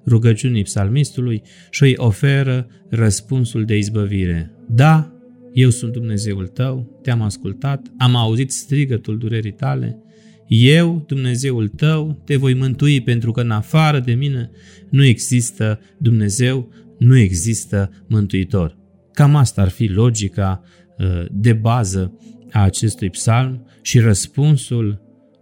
rugăciunii 0.07 0.63
psalmistului 0.63 1.41
și 1.69 1.83
îi 1.83 1.93
oferă 1.97 2.67
răspunsul 2.89 3.65
de 3.65 3.77
izbăvire. 3.77 4.51
Da, 4.69 5.13
eu 5.53 5.69
sunt 5.69 5.91
Dumnezeul 5.91 6.47
tău, 6.47 6.99
te-am 7.01 7.21
ascultat, 7.21 7.91
am 7.97 8.15
auzit 8.15 8.51
strigătul 8.51 9.17
durerii 9.17 9.51
tale, 9.51 10.01
eu, 10.47 11.03
Dumnezeul 11.07 11.67
tău, 11.67 12.21
te 12.25 12.35
voi 12.35 12.53
mântui 12.53 13.01
pentru 13.01 13.31
că 13.31 13.41
în 13.41 13.51
afară 13.51 13.99
de 13.99 14.13
mine 14.13 14.51
nu 14.89 15.03
există 15.03 15.79
Dumnezeu, 15.97 16.71
nu 16.97 17.17
există 17.17 18.05
Mântuitor. 18.07 18.77
Cam 19.13 19.35
asta 19.35 19.61
ar 19.61 19.69
fi 19.69 19.87
logica 19.87 20.63
uh, 20.97 21.25
de 21.31 21.53
bază 21.53 22.17
a 22.51 22.63
acestui 22.63 23.09
psalm 23.09 23.67
și 23.81 23.99
răspunsul 23.99 25.01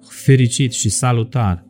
fericit 0.09 0.73
și 0.73 0.89
salutar 0.89 1.65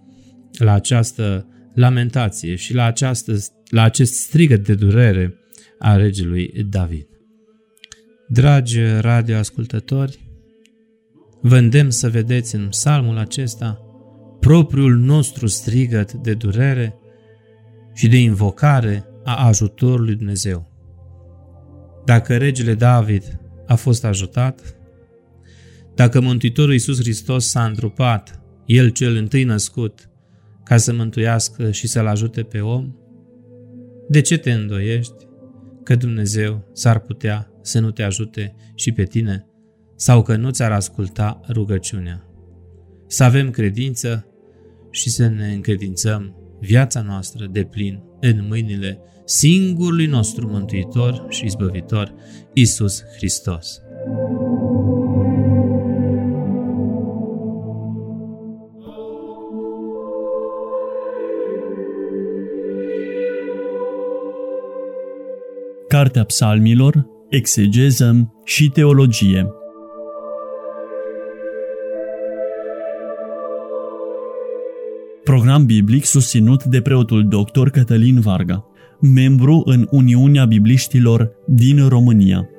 la 0.58 0.74
această 0.74 1.48
lamentație 1.74 2.56
și 2.56 2.74
la, 2.74 2.86
această, 2.86 3.38
la 3.70 3.84
acest 3.84 4.14
strigăt 4.14 4.66
de 4.66 4.74
durere 4.74 5.40
a 5.80 5.96
regelui 5.96 6.66
David. 6.70 7.08
Dragi 8.28 8.80
radioascultători, 9.00 10.25
vă 11.48 11.58
îndemn 11.58 11.90
să 11.90 12.10
vedeți 12.10 12.56
în 12.56 12.68
psalmul 12.68 13.18
acesta 13.18 13.80
propriul 14.40 14.96
nostru 14.96 15.48
strigăt 15.48 16.14
de 16.14 16.34
durere 16.34 16.96
și 17.94 18.08
de 18.08 18.18
invocare 18.18 19.06
a 19.24 19.48
ajutorului 19.48 20.16
Dumnezeu. 20.16 20.72
Dacă 22.06 22.38
regele 22.38 22.74
David 22.74 23.40
a 23.68 23.76
fost 23.76 24.06
ajutat, 24.06 24.76
dacă 25.96 26.22
Mântuitorul 26.22 26.72
Iisus 26.72 27.00
Hristos 27.00 27.50
s-a 27.50 27.66
întrupat, 27.66 28.42
El 28.66 28.90
cel 28.90 29.16
întâi 29.16 29.44
născut, 29.44 30.10
ca 30.64 30.78
să 30.78 30.94
mântuiască 30.94 31.72
și 31.72 31.88
să-l 31.88 32.08
ajute 32.08 32.44
pe 32.44 32.60
om, 32.60 32.96
de 34.10 34.22
ce 34.22 34.38
te 34.38 34.52
îndoiești 34.52 35.28
că 35.84 35.96
Dumnezeu 35.96 36.70
s-ar 36.74 37.00
putea 37.00 37.52
să 37.62 37.80
nu 37.80 37.92
te 37.92 38.04
ajute 38.04 38.56
și 38.76 38.92
pe 38.92 39.04
tine 39.04 39.46
sau 39.96 40.22
că 40.22 40.36
nu 40.36 40.50
ți-ar 40.50 40.72
asculta 40.72 41.40
rugăciunea? 41.50 42.26
Să 43.08 43.24
avem 43.24 43.50
credință 43.50 44.28
și 44.92 45.10
să 45.10 45.28
ne 45.28 45.54
încredințăm 45.54 46.36
viața 46.60 47.02
noastră 47.02 47.48
de 47.52 47.64
plin 47.64 48.04
în 48.20 48.46
mâinile 48.48 49.00
singurului 49.26 50.06
nostru 50.06 50.48
Mântuitor 50.48 51.26
și 51.30 51.46
Izbăvitor, 51.46 52.14
Isus 52.54 53.04
Hristos. 53.16 53.80
Cartea 65.88 66.24
Psalmilor, 66.24 67.06
Exegeză 67.30 68.34
și 68.44 68.70
Teologie 68.70 69.48
Program 75.26 75.66
biblic 75.66 76.06
susținut 76.06 76.64
de 76.64 76.82
preotul 76.82 77.28
dr. 77.28 77.70
Cătălin 77.70 78.20
Varga, 78.20 78.66
membru 79.00 79.62
în 79.66 79.88
Uniunea 79.92 80.46
Bibliștilor 80.46 81.32
din 81.48 81.88
România. 81.88 82.50